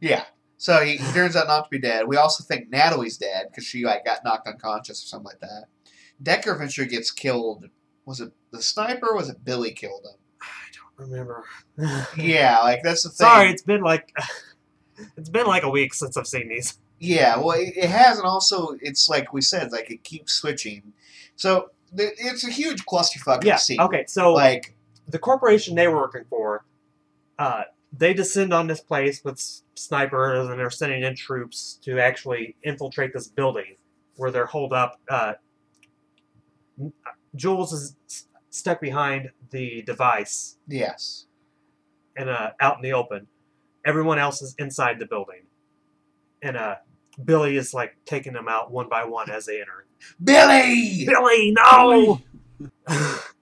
[0.00, 0.24] yeah.
[0.56, 2.06] So he, he turns out not to be dead.
[2.08, 5.64] We also think Natalie's dead because she like got knocked unconscious or something like that.
[6.22, 7.66] Decker eventually gets killed.
[8.06, 9.08] Was it the sniper?
[9.10, 10.16] or Was it Billy killed him?
[10.40, 11.44] I don't remember.
[12.16, 13.26] Yeah, like that's the thing.
[13.26, 14.10] Sorry, it's been like
[15.18, 16.78] it's been like a week since I've seen these.
[17.00, 20.92] Yeah, well, it, it has, and also it's like we said, like it keeps switching.
[21.36, 23.44] So th- it's a huge clusterfuck.
[23.44, 23.56] Yeah.
[23.56, 23.80] scene.
[23.80, 24.04] Okay.
[24.06, 24.76] So Like,
[25.08, 26.64] the corporation they were working for,
[27.38, 27.64] uh,
[27.96, 29.40] they descend on this place with
[29.74, 33.76] snipers and they're sending in troops to actually infiltrate this building
[34.16, 35.00] where they're holed up.
[35.08, 35.34] Uh,
[37.36, 37.96] Jules is
[38.50, 41.26] stuck behind the device yes,
[42.16, 43.26] and uh, out in the open.
[43.84, 45.42] Everyone else is inside the building,
[46.42, 46.76] and uh,
[47.24, 49.86] Billy is like taking them out one by one as they enter.
[50.22, 51.06] Billy.
[51.06, 52.20] Billy, no!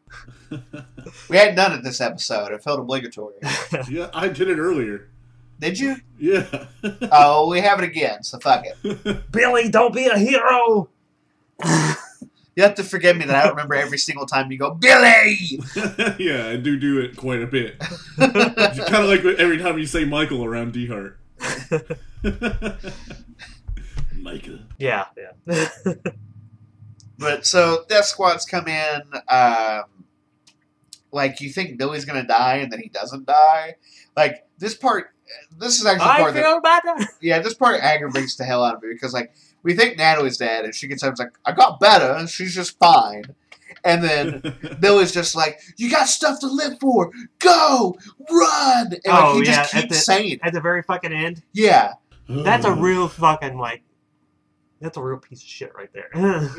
[1.28, 2.52] We hadn't done it this episode.
[2.52, 3.34] It felt obligatory.
[3.90, 5.08] yeah, I did it earlier.
[5.58, 5.96] Did you?
[6.18, 6.66] Yeah.
[7.12, 8.22] Oh, we have it again.
[8.22, 9.30] So fuck it.
[9.32, 10.88] Billy, don't be a hero.
[12.54, 15.60] You have to forgive me that I don't remember every single time you go Billy.
[16.18, 17.78] yeah, I do do it quite a bit.
[18.18, 21.18] kind of like every time you say Michael around D Hart.
[24.16, 24.58] Michael.
[24.78, 25.94] Yeah, yeah.
[27.22, 29.02] But so Death Squad's come in.
[29.28, 29.84] Um,
[31.12, 33.76] like you think Billy's gonna die, and then he doesn't die.
[34.16, 35.10] Like this part.
[35.58, 37.12] This is actually I part that feel better.
[37.22, 39.32] yeah, this part aggravates the hell out of me because like
[39.62, 42.28] we think Natalie's dead, and she gets up and is like, "I got better," and
[42.28, 43.24] she's just fine.
[43.84, 47.10] And then Billy's just like, "You got stuff to live for.
[47.38, 47.96] Go,
[48.30, 50.40] run!" And like Oh, he yeah, just at keeps the- saying, it.
[50.42, 51.94] At the very fucking end, "Yeah,
[52.28, 52.80] that's a mm.
[52.82, 53.82] real fucking like.
[54.80, 56.10] That's a real piece of shit right there.
[56.14, 56.48] Yeah.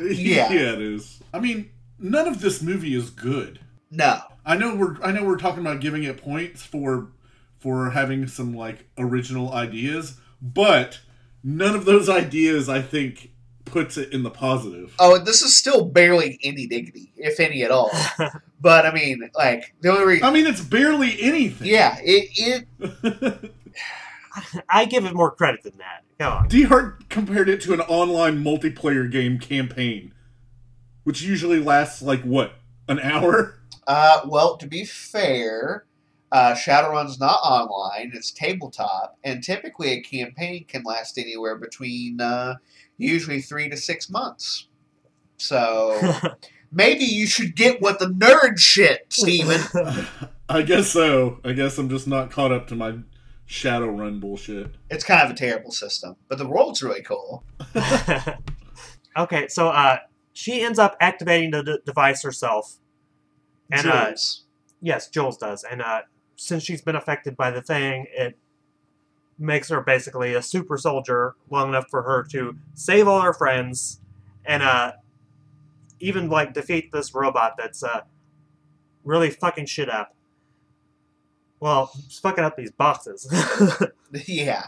[0.50, 1.20] yeah, it is.
[1.32, 3.60] I mean, none of this movie is good.
[3.94, 7.08] No, I know we're I know we're talking about giving it points for
[7.58, 11.00] for having some like original ideas, but
[11.42, 13.30] none of those ideas I think
[13.64, 14.94] puts it in the positive.
[14.98, 17.90] oh, this is still barely any dignity, if any at all."
[18.60, 21.66] But I mean, like the only reason, I mean, it's barely anything.
[21.68, 23.50] yeah, it it
[24.70, 26.02] I give it more credit than that.
[26.18, 26.48] Come on.
[26.48, 30.14] D Hart compared it to an online multiplayer game campaign,
[31.02, 32.54] which usually lasts like what
[32.88, 33.58] an hour.
[33.86, 35.84] Uh, well, to be fair,
[36.32, 42.56] uh, Shadowrun's not online; it's tabletop, and typically a campaign can last anywhere between uh,
[42.96, 44.68] usually three to six months.
[45.36, 45.98] So
[46.72, 49.60] maybe you should get with the nerd shit, Steven.
[50.48, 51.38] I guess so.
[51.44, 52.98] I guess I'm just not caught up to my
[53.48, 54.74] Shadowrun bullshit.
[54.90, 57.44] it's kind of a terrible system, but the world's really cool.
[59.16, 59.98] okay, so uh,
[60.32, 62.78] she ends up activating the d- device herself.
[63.74, 64.12] And uh,
[64.80, 65.64] yes, Jules does.
[65.64, 66.02] And uh,
[66.36, 68.38] since she's been affected by the thing, it
[69.38, 74.00] makes her basically a super soldier long enough for her to save all her friends
[74.44, 74.92] and uh,
[75.98, 78.02] even like defeat this robot that's uh,
[79.02, 80.14] really fucking shit up.
[81.60, 83.26] Well, it's fucking up these boxes.
[84.26, 84.66] yeah,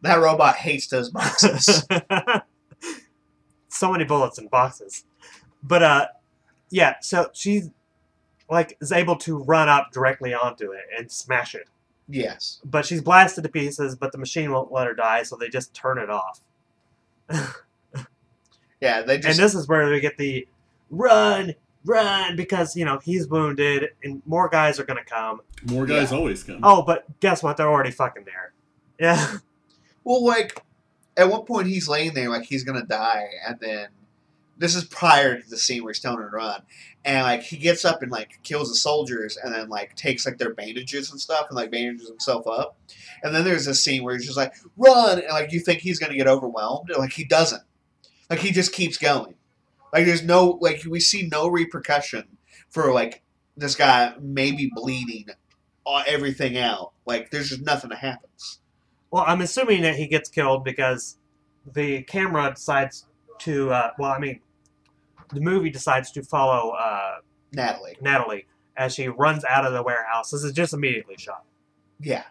[0.00, 1.86] that robot hates those boxes.
[3.68, 5.04] so many bullets in boxes.
[5.62, 6.06] But uh
[6.70, 7.64] yeah, so she
[8.50, 11.68] like is able to run up directly onto it and smash it.
[12.08, 15.48] yes, But she's blasted to pieces, but the machine won't let her die, so they
[15.48, 16.40] just turn it off.
[18.80, 19.28] yeah, they just...
[19.28, 20.46] and this is where we get the
[20.90, 25.40] run, run, because you know he's wounded and more guys are gonna come.
[25.70, 26.18] More guys Yeah.
[26.18, 26.60] always come.
[26.62, 27.56] Oh, but guess what?
[27.56, 28.52] They're already fucking there.
[28.98, 29.38] Yeah.
[30.04, 30.62] Well, like
[31.16, 33.88] at one point he's laying there like he's gonna die, and then
[34.60, 36.62] this is prior to the scene where he's telling her to run,
[37.04, 40.36] and like he gets up and like kills the soldiers, and then like takes like
[40.36, 42.76] their bandages and stuff, and like bandages himself up.
[43.22, 45.98] And then there's this scene where he's just like run, and like you think he's
[45.98, 47.62] gonna get overwhelmed, and like he doesn't.
[48.28, 49.34] Like he just keeps going.
[49.94, 52.36] Like there's no like we see no repercussion
[52.68, 53.22] for like
[53.56, 55.26] this guy maybe bleeding
[55.86, 56.92] uh, everything out.
[57.06, 58.60] Like there's just nothing that happens.
[59.10, 61.16] Well, I'm assuming that he gets killed because
[61.72, 63.06] the camera decides
[63.40, 63.70] to.
[63.70, 64.40] Uh, well, I mean,
[65.32, 67.16] the movie decides to follow uh,
[67.52, 67.96] Natalie.
[68.00, 70.30] Natalie as she runs out of the warehouse.
[70.30, 71.44] This is just immediately shot.
[72.00, 72.24] Yeah.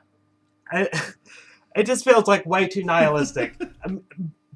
[0.72, 0.89] I,
[1.76, 3.56] it just feels like way too nihilistic.
[3.86, 4.04] Um,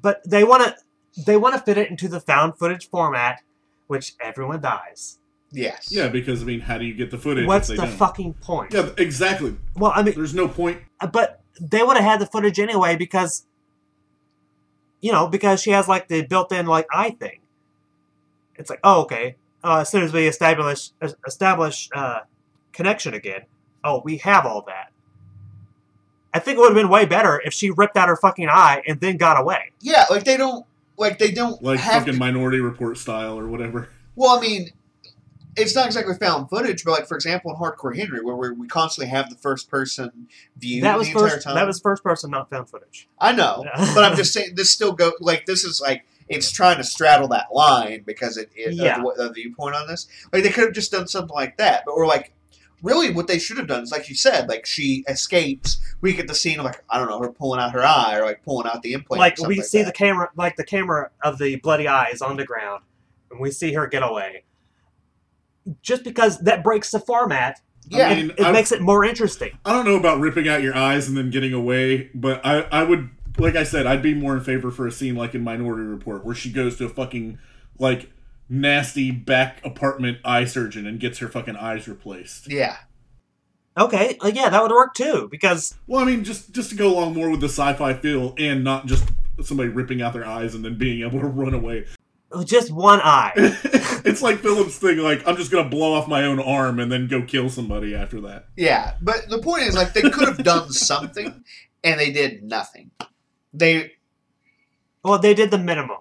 [0.02, 3.40] but they want to they want to fit it into the found footage format,
[3.86, 5.18] which everyone dies.
[5.50, 5.88] Yes.
[5.90, 7.46] Yeah, because I mean, how do you get the footage?
[7.46, 7.96] What's if the don't?
[7.96, 8.74] fucking point?
[8.74, 9.56] Yeah, exactly.
[9.76, 10.82] Well, I mean, There's no point.
[11.10, 13.46] but they would have had the footage anyway because
[15.00, 17.40] you know because she has like the built-in like eye thing
[18.56, 19.36] it's like oh okay.
[19.62, 20.90] Uh, as soon as we establish
[21.26, 22.20] establish uh,
[22.72, 23.42] connection again
[23.84, 24.90] oh we have all that.
[26.32, 28.82] I think it would have been way better if she ripped out her fucking eye
[28.88, 29.70] and then got away.
[29.80, 33.46] Yeah, like they don't like they don't Like have fucking to, Minority Report style or
[33.46, 33.88] whatever.
[34.16, 34.70] Well, I mean,
[35.56, 38.66] it's not exactly found footage, but like for example, in Hardcore Henry, where we we
[38.66, 41.54] constantly have the first person view that was the entire first time.
[41.54, 43.08] that was first person not found footage.
[43.18, 46.76] I know, but I'm just saying this still go like this is like it's trying
[46.78, 48.98] to straddle that line because it, it Yeah.
[49.02, 50.08] of the, the viewpoint on this.
[50.32, 52.32] Like they could have just done something like that, but we're like.
[52.82, 55.80] Really, what they should have done is, like you said, like she escapes.
[56.02, 58.26] We get the scene of like I don't know her pulling out her eye or
[58.26, 59.20] like pulling out the implant.
[59.20, 59.86] like something we see that.
[59.86, 62.82] the camera like the camera of the bloody eyes on the ground
[63.30, 64.44] and we see her get away
[65.82, 69.56] just because that breaks the format yeah, I mean, it I, makes it more interesting
[69.64, 72.82] I don't know about ripping out your eyes and then getting away, but I, I
[72.82, 73.08] would,
[73.38, 76.24] like I said, I'd be more in favor for a scene like in Minority Report
[76.24, 77.38] where she goes to a fucking
[77.78, 78.10] like
[78.48, 82.50] nasty back apartment eye surgeon and gets her fucking eyes replaced.
[82.50, 82.76] yeah.
[83.76, 86.88] okay uh, yeah that would work too because Well, I mean, just just to go
[86.92, 89.04] along more with the sci-fi feel and not just
[89.42, 91.86] somebody ripping out their eyes and then being able to run away.
[92.44, 93.32] just one eye
[94.04, 97.08] it's like Philip's thing, like I'm just gonna blow off my own arm and then
[97.08, 98.46] go kill somebody after that.
[98.56, 101.42] Yeah, but the point is, like, they could have done something,
[101.82, 102.90] and they did nothing.
[103.54, 103.92] They,
[105.02, 105.98] well they did the minimum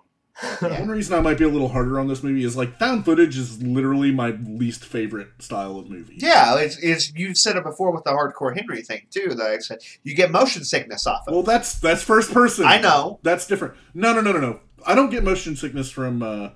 [0.62, 0.80] Yeah.
[0.80, 3.38] One reason I might be a little harder on this movie is like found footage
[3.38, 6.16] is literally my least favorite style of movie.
[6.18, 9.36] yeah, it's, it's you said it before with the hardcore Henry thing too.
[9.36, 11.34] That I said you get motion sickness off of.
[11.34, 12.66] Well, that's that's first person.
[12.66, 13.20] I know.
[13.22, 13.76] That's different.
[13.94, 14.60] No, no, no, no, no.
[14.86, 16.50] I don't get motion sickness from uh,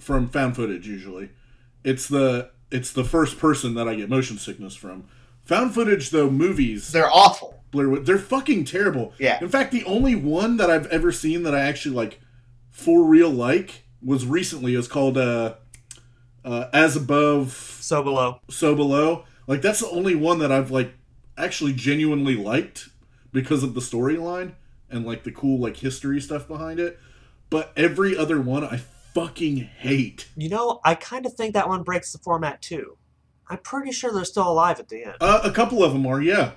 [0.00, 1.30] from found footage usually.
[1.84, 5.04] It's the it's the first person that I get motion sickness from.
[5.44, 7.55] Found footage though, movies They're awful.
[7.76, 9.12] Blair Witch, they're fucking terrible.
[9.18, 9.38] Yeah.
[9.40, 12.20] In fact, the only one that I've ever seen that I actually like
[12.70, 14.74] for real like was recently.
[14.74, 15.54] It's called uh,
[16.44, 19.24] uh, As Above, so below So Below.
[19.46, 20.94] Like that's the only one that I've like
[21.38, 22.88] actually genuinely liked
[23.32, 24.52] because of the storyline
[24.90, 26.98] and like the cool like history stuff behind it.
[27.50, 28.80] But every other one I
[29.14, 30.28] fucking hate.
[30.36, 32.98] you know i kind of think that one breaks the format too
[33.48, 36.20] i'm pretty sure they're still alive at the end Uh, a couple of them are,
[36.20, 36.50] yeah,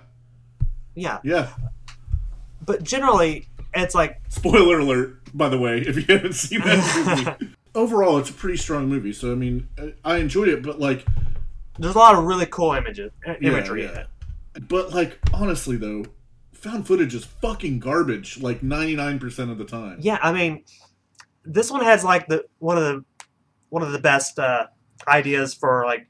[0.95, 1.49] yeah yeah.
[2.65, 7.53] but generally it's like Spoiler alert, by the way, if you haven't seen that movie.
[7.75, 9.13] Overall, it's a pretty strong movie.
[9.13, 9.67] So I mean,
[10.03, 11.05] I- enjoyed it, but like,
[11.77, 14.07] there's a lot of really cool images uh, Yeah, imagery in it
[14.67, 16.03] but like honestly though,
[16.51, 18.41] found footage is fucking garbage.
[18.41, 19.97] Like ninety nine percent of the time.
[20.01, 20.63] yeah i mean
[21.45, 23.05] this one has like the one of the
[23.69, 24.65] one of the best uh,
[25.07, 26.07] ideas for like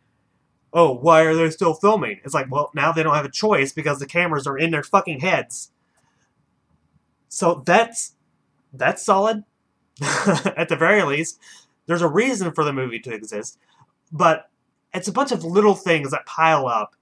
[0.74, 2.20] oh why are they still filming?
[2.24, 4.84] It's like well now they don't have a choice because the cameras are in their
[4.84, 5.72] fucking heads.
[7.30, 8.16] So that's
[8.74, 9.44] that's solid.
[10.02, 11.40] At the very least
[11.88, 13.58] there's a reason for the movie to exist
[14.12, 14.50] but
[14.94, 16.96] it's a bunch of little things that pile up.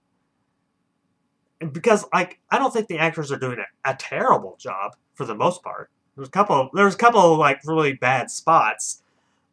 [1.61, 5.25] And because like i don't think the actors are doing a, a terrible job for
[5.25, 5.89] the most part.
[6.15, 9.01] There's a couple there's a couple of like really bad spots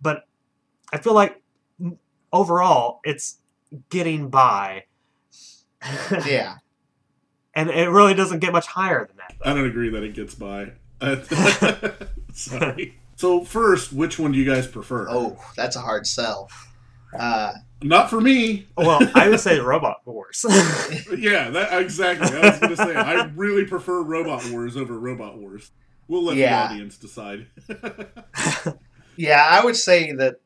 [0.00, 0.26] but
[0.92, 1.42] i feel like
[2.32, 3.38] overall it's
[3.90, 4.84] getting by
[6.26, 6.56] Yeah,
[7.54, 10.34] and it really doesn't get much higher than that I don't agree that it gets
[10.34, 10.72] by.
[12.32, 12.94] Sorry.
[13.16, 15.06] So first, which one do you guys prefer?
[15.08, 16.50] Oh, that's a hard sell.
[17.16, 17.52] Uh,
[17.82, 18.66] Not for me.
[18.76, 20.44] well i would say robot wars
[21.16, 22.26] Yeah, that exactly.
[22.36, 25.70] I was gonna say I really prefer Robot Wars over Robot Wars.
[26.08, 26.66] We'll let Yeah.
[26.68, 27.46] the audience decide.
[29.16, 30.36] yeah, I would say that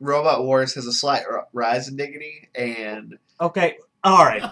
[0.00, 4.42] Robot Wars has a slight r- rise in dignity, and okay all right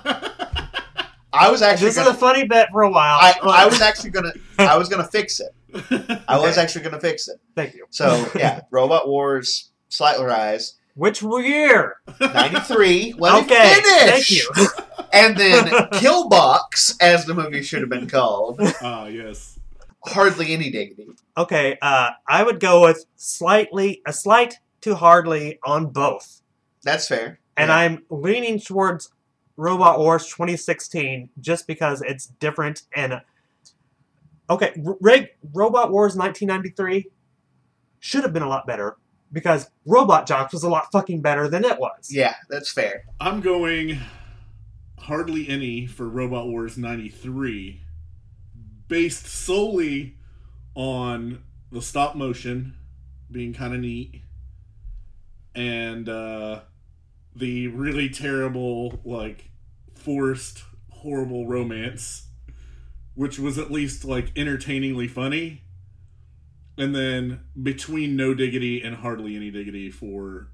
[1.32, 3.80] I was actually this is gonna, a funny bet for a while I, I was
[3.80, 5.54] actually gonna I was gonna fix it.
[6.26, 6.62] I was Okay.
[6.62, 7.38] actually going to fix it.
[7.54, 7.84] Thank you.
[7.90, 11.96] So yeah, Robot Wars, Slight Rise, Which year?
[12.20, 13.14] ninety three.
[13.18, 13.74] Let okay.
[13.74, 14.48] finish.
[14.48, 15.06] Thank you.
[15.12, 18.58] And then Killbox, as the movie should have been called.
[18.82, 19.58] Ah, yes.
[20.06, 21.10] Hardly any dignity.
[21.36, 24.58] Okay, uh, I would go with slightly, a slight
[24.88, 26.42] to hardly on both.
[26.82, 27.40] That's fair.
[27.56, 27.76] And Yeah.
[27.76, 29.10] I'm leaning towards
[29.56, 33.20] Robot Wars 2016 just because it's different and.
[34.50, 37.10] Okay, Rig, Robot Wars 1993
[37.98, 38.96] should have been a lot better
[39.30, 42.08] because Robot Jox was a lot fucking better than it was.
[42.10, 43.04] Yeah, that's fair.
[43.20, 43.98] I'm going
[45.00, 47.82] hardly any for Robot Wars 93,
[48.88, 50.16] based solely
[50.74, 52.74] on the stop motion
[53.30, 54.22] being kind of neat
[55.54, 56.60] and uh,
[57.34, 59.50] the really terrible, like,
[59.94, 62.28] forced, horrible romance,
[63.14, 65.62] which was at least, like, entertainingly funny.
[66.76, 70.48] And then between No Diggity and Hardly Any Diggity for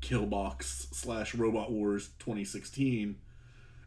[0.00, 3.16] Killbox slash Robot Wars 2016.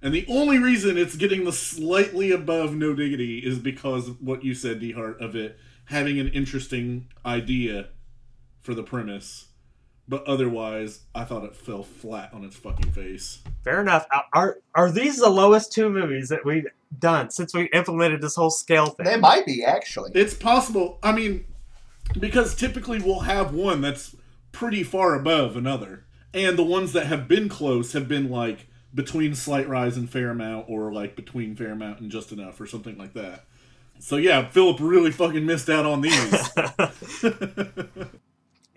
[0.02, 4.54] And the only reason it's getting the slightly above No Diggity is because what you
[4.54, 7.88] said, D Heart, of it having an interesting idea
[8.62, 9.47] for the premise.
[10.10, 13.40] But otherwise, I thought it fell flat on its fucking face.
[13.64, 14.06] Fair enough.
[14.12, 16.68] Are- Are are these the lowest two movies that we've
[17.00, 19.06] done since we implemented this whole scale thing?
[19.06, 20.12] They might be actually.
[20.16, 21.00] It's possible.
[21.04, 21.46] I mean,
[22.18, 24.16] because typically we'll have one that's
[24.54, 26.06] pretty far above another.
[26.34, 30.66] And the ones that have been close have been like between Slight Rise and Fairmount
[30.70, 33.44] or like between Fairmount and Just Enough or something like that.
[34.00, 36.50] So yeah, Philip really fucking missed out on these.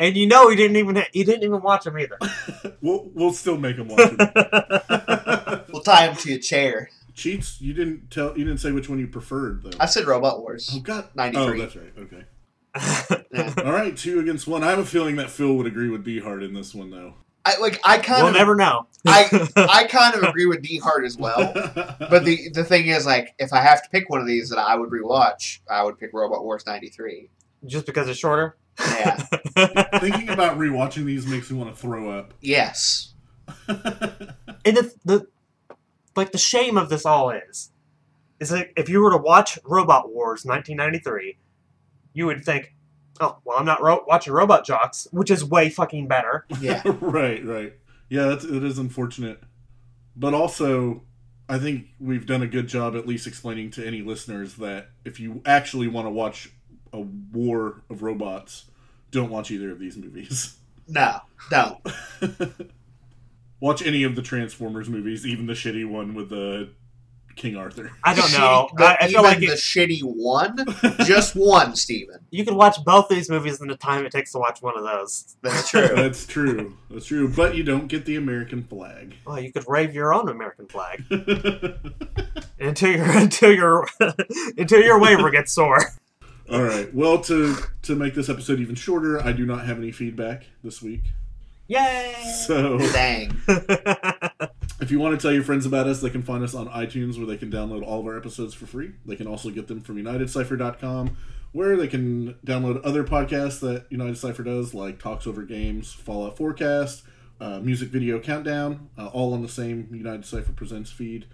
[0.01, 2.19] and you know he didn't even he didn't even watch them either.
[2.81, 5.67] we'll we'll still make him watch it.
[5.73, 6.91] We'll tie him to a chair.
[7.15, 9.71] Cheats, you didn't tell you didn't say which one you preferred though.
[9.79, 10.71] I said Robot Wars.
[10.75, 11.09] Oh god.
[11.15, 11.43] 93.
[11.43, 11.93] Oh, that's right.
[11.99, 12.25] Okay.
[13.33, 13.55] Yeah.
[13.65, 14.65] All right, two against one.
[14.65, 17.15] I have a feeling that Phil would agree with D Hard in this one though.
[17.45, 17.81] I like.
[17.85, 18.37] I kind we'll of.
[18.37, 18.87] never know.
[19.07, 21.53] I I kind of agree with D Hart as well.
[21.55, 24.59] But the the thing is, like, if I have to pick one of these that
[24.59, 27.31] I would rewatch, I would pick Robot Wars '93.
[27.67, 28.57] Just because it's shorter.
[28.81, 29.17] Yeah.
[29.99, 32.35] Thinking about rewatching these makes me want to throw up.
[32.41, 33.15] yes.
[33.69, 35.27] and the, the
[36.15, 37.71] like the shame of this all is
[38.39, 41.37] is that if you were to watch Robot Wars 1993,
[42.15, 42.75] you would think,
[43.21, 46.47] oh well, I'm not ro- watching Robot Jox, which is way fucking better.
[46.61, 46.83] Yeah.
[47.01, 47.75] right, right.
[48.09, 49.41] Yeah, that's, it is unfortunate.
[50.17, 51.03] But also,
[51.49, 55.21] I think we've done a good job at least explaining to any listeners that if
[55.21, 56.51] you actually want to watch
[56.93, 58.67] a war of robots,
[59.11, 60.57] don't watch either of these movies.
[60.89, 61.21] No.
[61.51, 61.79] Don't.
[63.61, 66.71] watch any of the Transformers movies, even the shitty one with the
[67.37, 67.91] King Arthur.
[68.05, 68.69] I don't know.
[68.77, 70.57] the- I, I feel even like the it, shitty one,
[71.07, 72.17] just one, Steven.
[72.31, 74.85] you can watch both these movies in the time it takes to watch one of
[74.85, 75.37] those.
[75.43, 75.89] That's true.
[75.95, 76.77] That's true.
[76.91, 77.29] That's true.
[77.33, 79.15] But you don't get the American flag.
[79.25, 81.05] Well, you could wave your own American flag
[82.59, 83.87] until your until your
[84.59, 85.81] until your waiver gets sore.
[86.51, 86.93] All right.
[86.93, 90.83] Well, to to make this episode even shorter, I do not have any feedback this
[90.83, 91.03] week.
[91.69, 92.15] Yay!
[92.47, 93.41] So, Dang.
[94.81, 97.17] if you want to tell your friends about us, they can find us on iTunes
[97.17, 98.93] where they can download all of our episodes for free.
[99.07, 101.17] They can also get them from UnitedCipher.com
[101.53, 106.37] where they can download other podcasts that United Cipher does, like Talks Over Games, Fallout
[106.37, 107.03] Forecast,
[107.41, 111.27] uh, Music Video Countdown, uh, all on the same United Cipher Presents feed.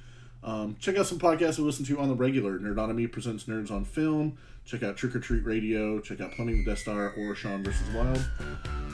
[0.42, 2.58] Um, check out some podcasts we listen to on the regular.
[2.58, 4.38] Nerdonomy presents Nerds on Film.
[4.66, 6.00] Check out Trick or Treat Radio.
[6.00, 7.88] Check out Plumbing the Death Star or Sean vs.
[7.94, 8.28] Wild.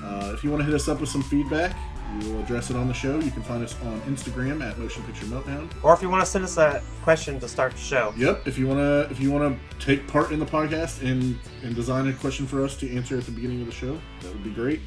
[0.05, 1.75] Uh, if you want to hit us up with some feedback,
[2.21, 3.19] we will address it on the show.
[3.19, 5.71] You can find us on Instagram at Motion Picture Meltdown.
[5.83, 8.13] or if you want to send us a question to start the show.
[8.19, 8.47] Yep.
[8.47, 12.13] If you wanna if you wanna take part in the podcast and and design a
[12.13, 14.81] question for us to answer at the beginning of the show, that would be great.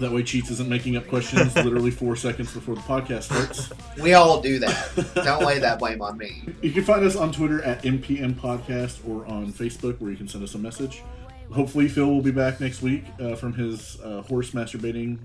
[0.00, 3.70] That way, Cheats isn't making up questions literally four seconds before the podcast starts.
[4.02, 5.12] We all do that.
[5.14, 6.42] Don't lay that blame on me.
[6.62, 10.26] You can find us on Twitter at MPM Podcast or on Facebook where you can
[10.26, 11.02] send us a message.
[11.52, 15.18] Hopefully, Phil will be back next week uh, from his uh, horse masturbating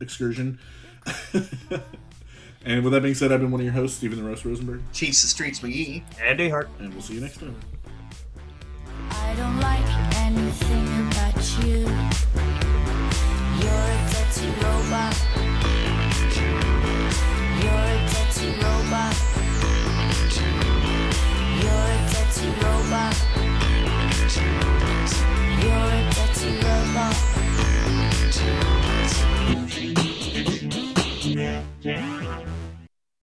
[0.00, 0.58] excursion.
[2.64, 4.80] and with that being said, I've been one of your hosts, Stephen the Roast Rosenberg,
[4.94, 6.02] Cheats the streets, McGee.
[6.22, 6.70] Andy Hart.
[6.78, 7.54] and we'll see you next time.
[9.10, 12.61] I don't like anything about you.
[14.42, 15.14] Dirty robot.
[17.62, 19.14] You're a dirty robot.
[21.62, 22.10] You're a
[22.60, 23.14] robot.